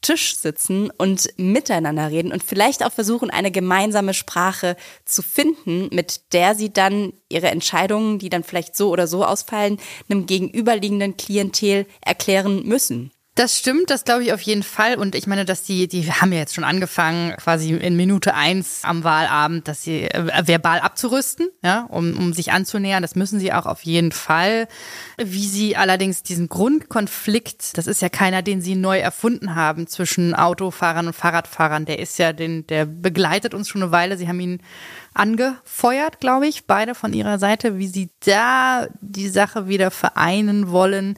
Tisch 0.02 0.36
sitzen 0.36 0.90
und 0.98 1.30
miteinander 1.38 2.10
reden 2.10 2.32
und 2.32 2.44
vielleicht 2.44 2.84
auch 2.84 2.92
versuchen, 2.92 3.30
eine 3.30 3.52
gemeinsame 3.52 4.14
Sprache 4.14 4.76
zu 5.06 5.22
finden, 5.22 5.90
mit 5.92 6.34
der 6.34 6.56
sie 6.56 6.74
dann 6.74 7.14
ihre 7.30 7.50
Entscheidungen, 7.50 8.20
die 8.20 8.30
dann 8.30 8.44
vielleicht 8.44 8.76
so 8.76 8.90
oder 8.90 9.08
so 9.08 9.24
ausfallen, 9.24 9.80
einem 10.10 10.26
gegenüberliegenden 10.26 11.18
Klientel 11.18 11.86
erklären 12.02 12.66
müssen. 12.66 13.12
Das 13.34 13.58
stimmt, 13.58 13.90
das 13.90 14.04
glaube 14.04 14.24
ich 14.24 14.34
auf 14.34 14.42
jeden 14.42 14.62
Fall. 14.62 14.96
Und 14.96 15.16
ich 15.16 15.26
meine, 15.26 15.46
dass 15.46 15.64
die, 15.64 15.88
die 15.88 16.12
haben 16.12 16.34
ja 16.34 16.40
jetzt 16.40 16.54
schon 16.54 16.66
angefangen, 16.66 17.34
quasi 17.38 17.72
in 17.74 17.96
Minute 17.96 18.34
eins 18.34 18.82
am 18.84 19.06
Wahlabend, 19.06 19.70
dass 19.70 19.84
sie 19.84 20.04
äh, 20.04 20.46
verbal 20.46 20.82
abzurüsten, 20.82 21.48
ja, 21.64 21.86
um, 21.90 22.18
um 22.18 22.34
sich 22.34 22.52
anzunähern. 22.52 23.02
Das 23.02 23.16
müssen 23.16 23.40
sie 23.40 23.54
auch 23.54 23.68
auf 23.68 23.84
jeden 23.84 24.12
Fall. 24.12 24.68
Wie 25.18 25.48
sie 25.48 25.78
allerdings 25.78 26.24
diesen 26.24 26.50
Grundkonflikt, 26.50 27.78
das 27.78 27.88
ist 27.88 28.02
ja 28.02 28.10
keiner, 28.10 28.42
den 28.42 28.62
sie 28.62 28.76
neu 28.76 29.00
erfunden 29.00 29.56
haben 29.56 29.88
zwischen 29.88 30.36
Autofahrern 30.36 31.08
und 31.08 31.14
Fahrradfahrern. 31.14 31.86
Der 31.86 32.00
ist 32.00 32.20
ja, 32.20 32.34
den, 32.34 32.68
der 32.68 32.86
begleitet 32.86 33.54
uns 33.54 33.70
schon 33.70 33.82
eine 33.82 33.94
Weile. 33.94 34.18
Sie 34.18 34.28
haben 34.28 34.42
ihn 34.42 34.62
angefeuert, 35.14 36.20
glaube 36.20 36.48
ich, 36.48 36.66
beide 36.66 36.96
von 36.96 37.14
ihrer 37.14 37.40
Seite, 37.40 37.78
wie 37.78 37.88
sie 37.88 38.10
da 38.26 38.88
die 39.00 39.30
Sache 39.30 39.70
wieder 39.70 39.90
vereinen 39.90 40.70
wollen. 40.70 41.18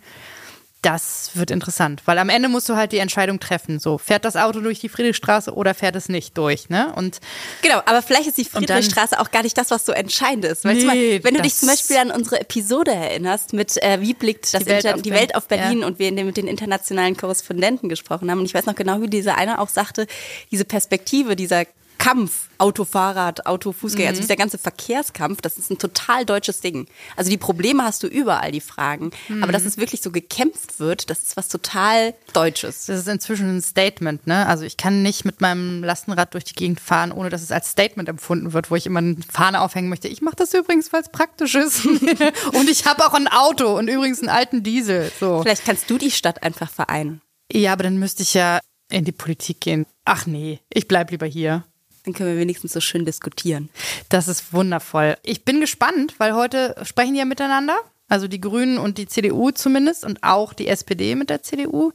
Das 0.83 1.31
wird 1.33 1.49
interessant, 1.49 2.01
weil 2.05 2.17
am 2.19 2.27
Ende 2.27 2.49
musst 2.49 2.67
du 2.67 2.75
halt 2.75 2.91
die 2.91 2.97
Entscheidung 2.97 3.39
treffen. 3.39 3.79
So, 3.79 3.97
fährt 3.97 4.25
das 4.25 4.35
Auto 4.35 4.59
durch 4.59 4.79
die 4.81 4.89
Friedrichstraße 4.89 5.53
oder 5.55 5.73
fährt 5.73 5.95
es 5.95 6.09
nicht 6.09 6.37
durch, 6.37 6.69
ne? 6.69 6.91
Und 6.95 7.21
Genau, 7.61 7.81
aber 7.85 8.01
vielleicht 8.01 8.27
ist 8.27 8.37
die 8.37 8.41
Und 8.43 8.53
dann- 8.69 8.83
Friedrichstraße 8.83 9.17
auch 9.19 9.31
gar 9.31 9.43
nicht 9.43 9.57
das, 9.57 9.71
was 9.71 9.85
so 9.85 9.93
entscheidend 9.93 10.43
ist. 10.43 10.65
Weißt 10.65 10.75
Nee, 10.75 10.81
du 10.81 10.85
mal, 10.87 11.23
wenn 11.23 11.33
du 11.35 11.41
dich 11.41 11.55
zum 11.55 11.69
Beispiel 11.69 11.95
an 11.97 12.11
unsere 12.11 12.41
Episode 12.41 12.91
erinnerst 12.93 13.53
mit 13.53 13.81
äh, 13.81 14.01
Wie 14.01 14.13
blickt 14.13 14.53
das 14.53 14.61
Die 14.63 14.69
Welt 14.69 14.83
Inter 14.83 14.95
auf 14.97 15.01
die 15.01 15.09
Berlin. 15.09 15.21
Welt 15.29 15.35
auf 15.35 15.47
Berlin 15.47 15.79
Ja. 15.79 15.87
und 15.87 15.99
wir 15.99 16.11
mit 16.11 16.35
den 16.37 16.47
internationalen 16.47 17.15
Korrespondenten 17.17 17.87
gesprochen 17.87 18.29
haben. 18.29 18.39
Und 18.39 18.45
ich 18.45 18.53
weiß 18.53 18.65
noch 18.65 18.75
genau, 18.75 19.01
wie 19.01 19.07
dieser 19.07 19.37
eine 19.37 19.59
auch 19.59 19.69
sagte, 19.69 20.05
diese 20.51 20.65
Perspektive, 20.65 21.37
dieser 21.37 21.63
Kampf, 21.97 22.49
Auto, 22.57 22.83
Fahrrad, 22.85 23.45
Auto, 23.45 23.71
Fußgänger, 23.71 24.09
also 24.09 24.19
Mhm. 24.19 24.23
dieser 24.23 24.35
ganze 24.35 24.57
Verkehrskampf, 24.57 25.41
das 25.41 25.57
ist 25.57 25.71
ein 25.71 25.77
total 25.77 26.25
deutsches 26.25 26.59
Ding. 26.61 26.87
Also 27.15 27.29
die 27.29 27.37
Probleme 27.37 27.83
hast 27.83 28.03
du 28.03 28.07
überall, 28.07 28.51
die 28.51 28.61
Fragen. 28.61 29.11
Mhm. 29.29 29.43
Aber 29.43 29.51
dass 29.51 29.65
es 29.65 29.77
wirklich 29.77 30.01
so 30.01 30.11
gekämpft 30.11 30.79
wird, 30.79 31.09
das 31.09 31.23
ist 31.23 31.37
was 31.37 31.47
total 31.47 32.13
Deutsches. 32.33 32.85
das 32.87 32.99
ist 32.99 33.07
inzwischen 33.07 33.57
ein 33.57 33.61
Statement, 33.61 34.27
ne? 34.27 34.45
Also 34.47 34.63
ich 34.65 34.77
kann 34.77 35.01
nicht 35.01 35.23
mit 35.25 35.39
meinem 35.41 35.83
Lastenrad 35.83 36.33
durch 36.33 36.43
die 36.43 36.53
Gegend 36.55 36.79
fahren, 36.79 37.11
ohne 37.11 37.29
dass 37.29 37.41
es 37.41 37.51
als 37.51 37.69
Statement 37.69 38.09
empfunden 38.09 38.53
wird, 38.53 38.69
wo 38.71 38.75
ich 38.75 38.85
immer 38.85 38.99
eine 38.99 39.17
Fahne 39.31 39.61
aufhängen 39.61 39.89
möchte. 39.89 40.07
Ich 40.07 40.21
mache 40.21 40.35
das 40.35 40.53
übrigens, 40.53 40.91
weil 40.93 41.01
es 41.01 41.09
praktisch 41.09 41.55
ist. 41.55 41.85
und 42.53 42.69
ich 42.69 42.85
habe 42.85 43.05
auch 43.05 43.13
ein 43.13 43.27
Auto 43.27 43.77
und 43.77 43.87
übrigens 43.87 44.19
einen 44.19 44.29
alten 44.29 44.63
Diesel. 44.63 45.11
So. 45.19 45.41
Vielleicht 45.41 45.65
kannst 45.65 45.89
du 45.89 45.97
die 45.97 46.11
Stadt 46.11 46.43
einfach 46.43 46.69
vereinen. 46.69 47.21
Ja, 47.51 47.73
aber 47.73 47.83
dann 47.83 47.97
müsste 47.97 48.23
ich 48.23 48.33
ja 48.33 48.59
in 48.89 49.05
die 49.05 49.11
Politik 49.11 49.61
gehen. 49.61 49.85
Ach 50.05 50.25
nee, 50.25 50.59
ich 50.71 50.87
bleib 50.87 51.11
lieber 51.11 51.25
hier. 51.25 51.63
Dann 52.03 52.13
können 52.13 52.33
wir 52.33 52.39
wenigstens 52.39 52.73
so 52.73 52.81
schön 52.81 53.05
diskutieren. 53.05 53.69
Das 54.09 54.27
ist 54.27 54.53
wundervoll. 54.53 55.15
Ich 55.23 55.45
bin 55.45 55.61
gespannt, 55.61 56.15
weil 56.17 56.33
heute 56.33 56.75
sprechen 56.83 57.13
die 57.13 57.19
ja 57.19 57.25
miteinander. 57.25 57.77
Also 58.09 58.27
die 58.27 58.41
Grünen 58.41 58.77
und 58.77 58.97
die 58.97 59.07
CDU 59.07 59.51
zumindest 59.51 60.03
und 60.03 60.21
auch 60.21 60.53
die 60.53 60.67
SPD 60.67 61.15
mit 61.15 61.29
der 61.29 61.41
CDU. 61.41 61.93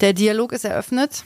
Der 0.00 0.12
Dialog 0.12 0.52
ist 0.52 0.64
eröffnet. 0.64 1.24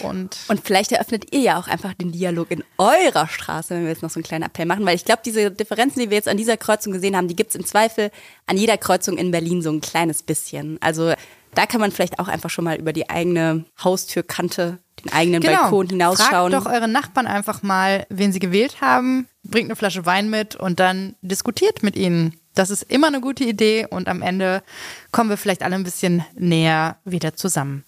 Und, 0.00 0.36
und 0.48 0.60
vielleicht 0.64 0.92
eröffnet 0.92 1.32
ihr 1.32 1.40
ja 1.40 1.58
auch 1.58 1.68
einfach 1.68 1.94
den 1.94 2.12
Dialog 2.12 2.50
in 2.50 2.64
eurer 2.78 3.28
Straße, 3.28 3.74
wenn 3.74 3.82
wir 3.82 3.90
jetzt 3.90 4.02
noch 4.02 4.10
so 4.10 4.18
einen 4.18 4.24
kleinen 4.24 4.44
Appell 4.44 4.66
machen, 4.66 4.84
weil 4.84 4.96
ich 4.96 5.04
glaube, 5.04 5.22
diese 5.24 5.50
Differenzen, 5.50 6.00
die 6.00 6.10
wir 6.10 6.16
jetzt 6.16 6.28
an 6.28 6.36
dieser 6.36 6.56
Kreuzung 6.56 6.92
gesehen 6.92 7.16
haben, 7.16 7.28
die 7.28 7.36
gibt 7.36 7.50
es 7.50 7.56
im 7.56 7.64
Zweifel 7.64 8.10
an 8.46 8.56
jeder 8.56 8.76
Kreuzung 8.76 9.18
in 9.18 9.30
Berlin 9.30 9.62
so 9.62 9.70
ein 9.70 9.80
kleines 9.80 10.22
bisschen. 10.22 10.78
Also 10.80 11.14
da 11.54 11.66
kann 11.66 11.80
man 11.80 11.92
vielleicht 11.92 12.18
auch 12.18 12.28
einfach 12.28 12.50
schon 12.50 12.64
mal 12.64 12.76
über 12.76 12.92
die 12.92 13.08
eigene 13.08 13.64
Haustürkante, 13.82 14.78
eigenen 15.12 15.40
genau. 15.40 15.62
Balkon 15.62 15.88
hinausschauen. 15.88 16.52
Fragt 16.52 16.66
doch 16.66 16.72
eure 16.72 16.88
Nachbarn 16.88 17.26
einfach 17.26 17.62
mal, 17.62 18.06
wen 18.08 18.32
sie 18.32 18.38
gewählt 18.38 18.80
haben, 18.80 19.28
bringt 19.42 19.68
eine 19.68 19.76
Flasche 19.76 20.06
Wein 20.06 20.30
mit 20.30 20.56
und 20.56 20.80
dann 20.80 21.14
diskutiert 21.22 21.82
mit 21.82 21.96
ihnen. 21.96 22.34
Das 22.54 22.70
ist 22.70 22.82
immer 22.84 23.08
eine 23.08 23.20
gute 23.20 23.44
Idee 23.44 23.86
und 23.88 24.08
am 24.08 24.22
Ende 24.22 24.62
kommen 25.10 25.30
wir 25.30 25.36
vielleicht 25.36 25.62
alle 25.62 25.74
ein 25.74 25.84
bisschen 25.84 26.24
näher 26.34 26.96
wieder 27.04 27.34
zusammen. 27.34 27.84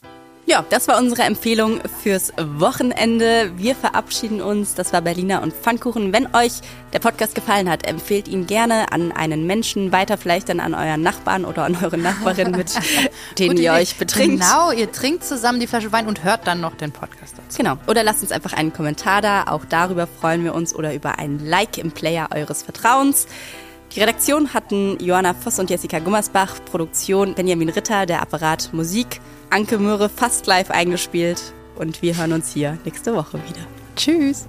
Ja, 0.49 0.65
das 0.71 0.87
war 0.87 0.97
unsere 0.99 1.23
Empfehlung 1.23 1.81
fürs 2.05 2.33
Wochenende. 2.39 3.51
Wir 3.57 3.75
verabschieden 3.75 4.41
uns. 4.41 4.75
Das 4.75 4.93
war 4.93 5.01
Berliner 5.01 5.43
und 5.43 5.53
Pfannkuchen. 5.53 6.13
Wenn 6.13 6.33
euch 6.37 6.53
der 6.93 7.01
Podcast 7.01 7.35
gefallen 7.35 7.69
hat, 7.69 7.85
empfehlt 7.85 8.29
ihn 8.29 8.47
gerne 8.47 8.93
an 8.93 9.11
einen 9.11 9.49
Menschen 9.49 9.91
weiter, 9.91 10.17
vielleicht 10.17 10.49
dann 10.49 10.61
an 10.61 10.75
euren 10.75 11.03
Nachbarn 11.03 11.45
oder 11.45 11.65
an 11.65 11.77
eure 11.83 11.99
Nachbarin, 11.99 12.53
mit 12.53 12.71
denen 13.41 13.57
ihr 13.57 13.73
euch 13.73 13.97
betrinkt. 13.97 14.41
Genau, 14.41 14.71
ihr 14.71 14.93
trinkt 14.93 15.25
zusammen 15.25 15.59
die 15.59 15.67
Flasche 15.67 15.91
Wein 15.91 16.07
und 16.07 16.23
hört 16.23 16.47
dann 16.47 16.61
noch 16.61 16.77
den 16.77 16.93
Podcast 16.93 17.35
dazu. 17.37 17.59
Genau. 17.59 17.77
Oder 17.89 18.05
lasst 18.05 18.23
uns 18.23 18.31
einfach 18.31 18.53
einen 18.53 18.73
Kommentar 18.73 19.23
da. 19.23 19.47
Auch 19.49 19.65
darüber 19.65 20.07
freuen 20.07 20.45
wir 20.45 20.55
uns 20.55 20.73
oder 20.73 20.95
über 20.95 21.19
ein 21.19 21.45
Like 21.45 21.77
im 21.77 21.91
Player 21.91 22.29
eures 22.33 22.63
Vertrauens. 22.63 23.27
Die 23.97 24.01
Redaktion 24.01 24.55
hatten 24.55 24.97
Johanna 25.01 25.35
Voss 25.35 25.59
und 25.59 25.71
Jessica 25.71 25.99
Gummersbach, 25.99 26.55
Produktion 26.65 27.35
Benjamin 27.35 27.69
Ritter, 27.69 28.07
der 28.07 28.23
Apparat 28.23 28.73
Musik. 28.73 29.21
Anke 29.51 29.79
Möhre 29.79 30.09
fast 30.09 30.47
live 30.47 30.71
eingespielt. 30.71 31.53
Und 31.77 32.01
wir 32.03 32.17
hören 32.17 32.33
uns 32.33 32.53
hier 32.53 32.79
nächste 32.85 33.15
Woche 33.15 33.39
wieder. 33.49 33.67
Tschüss. 33.97 34.49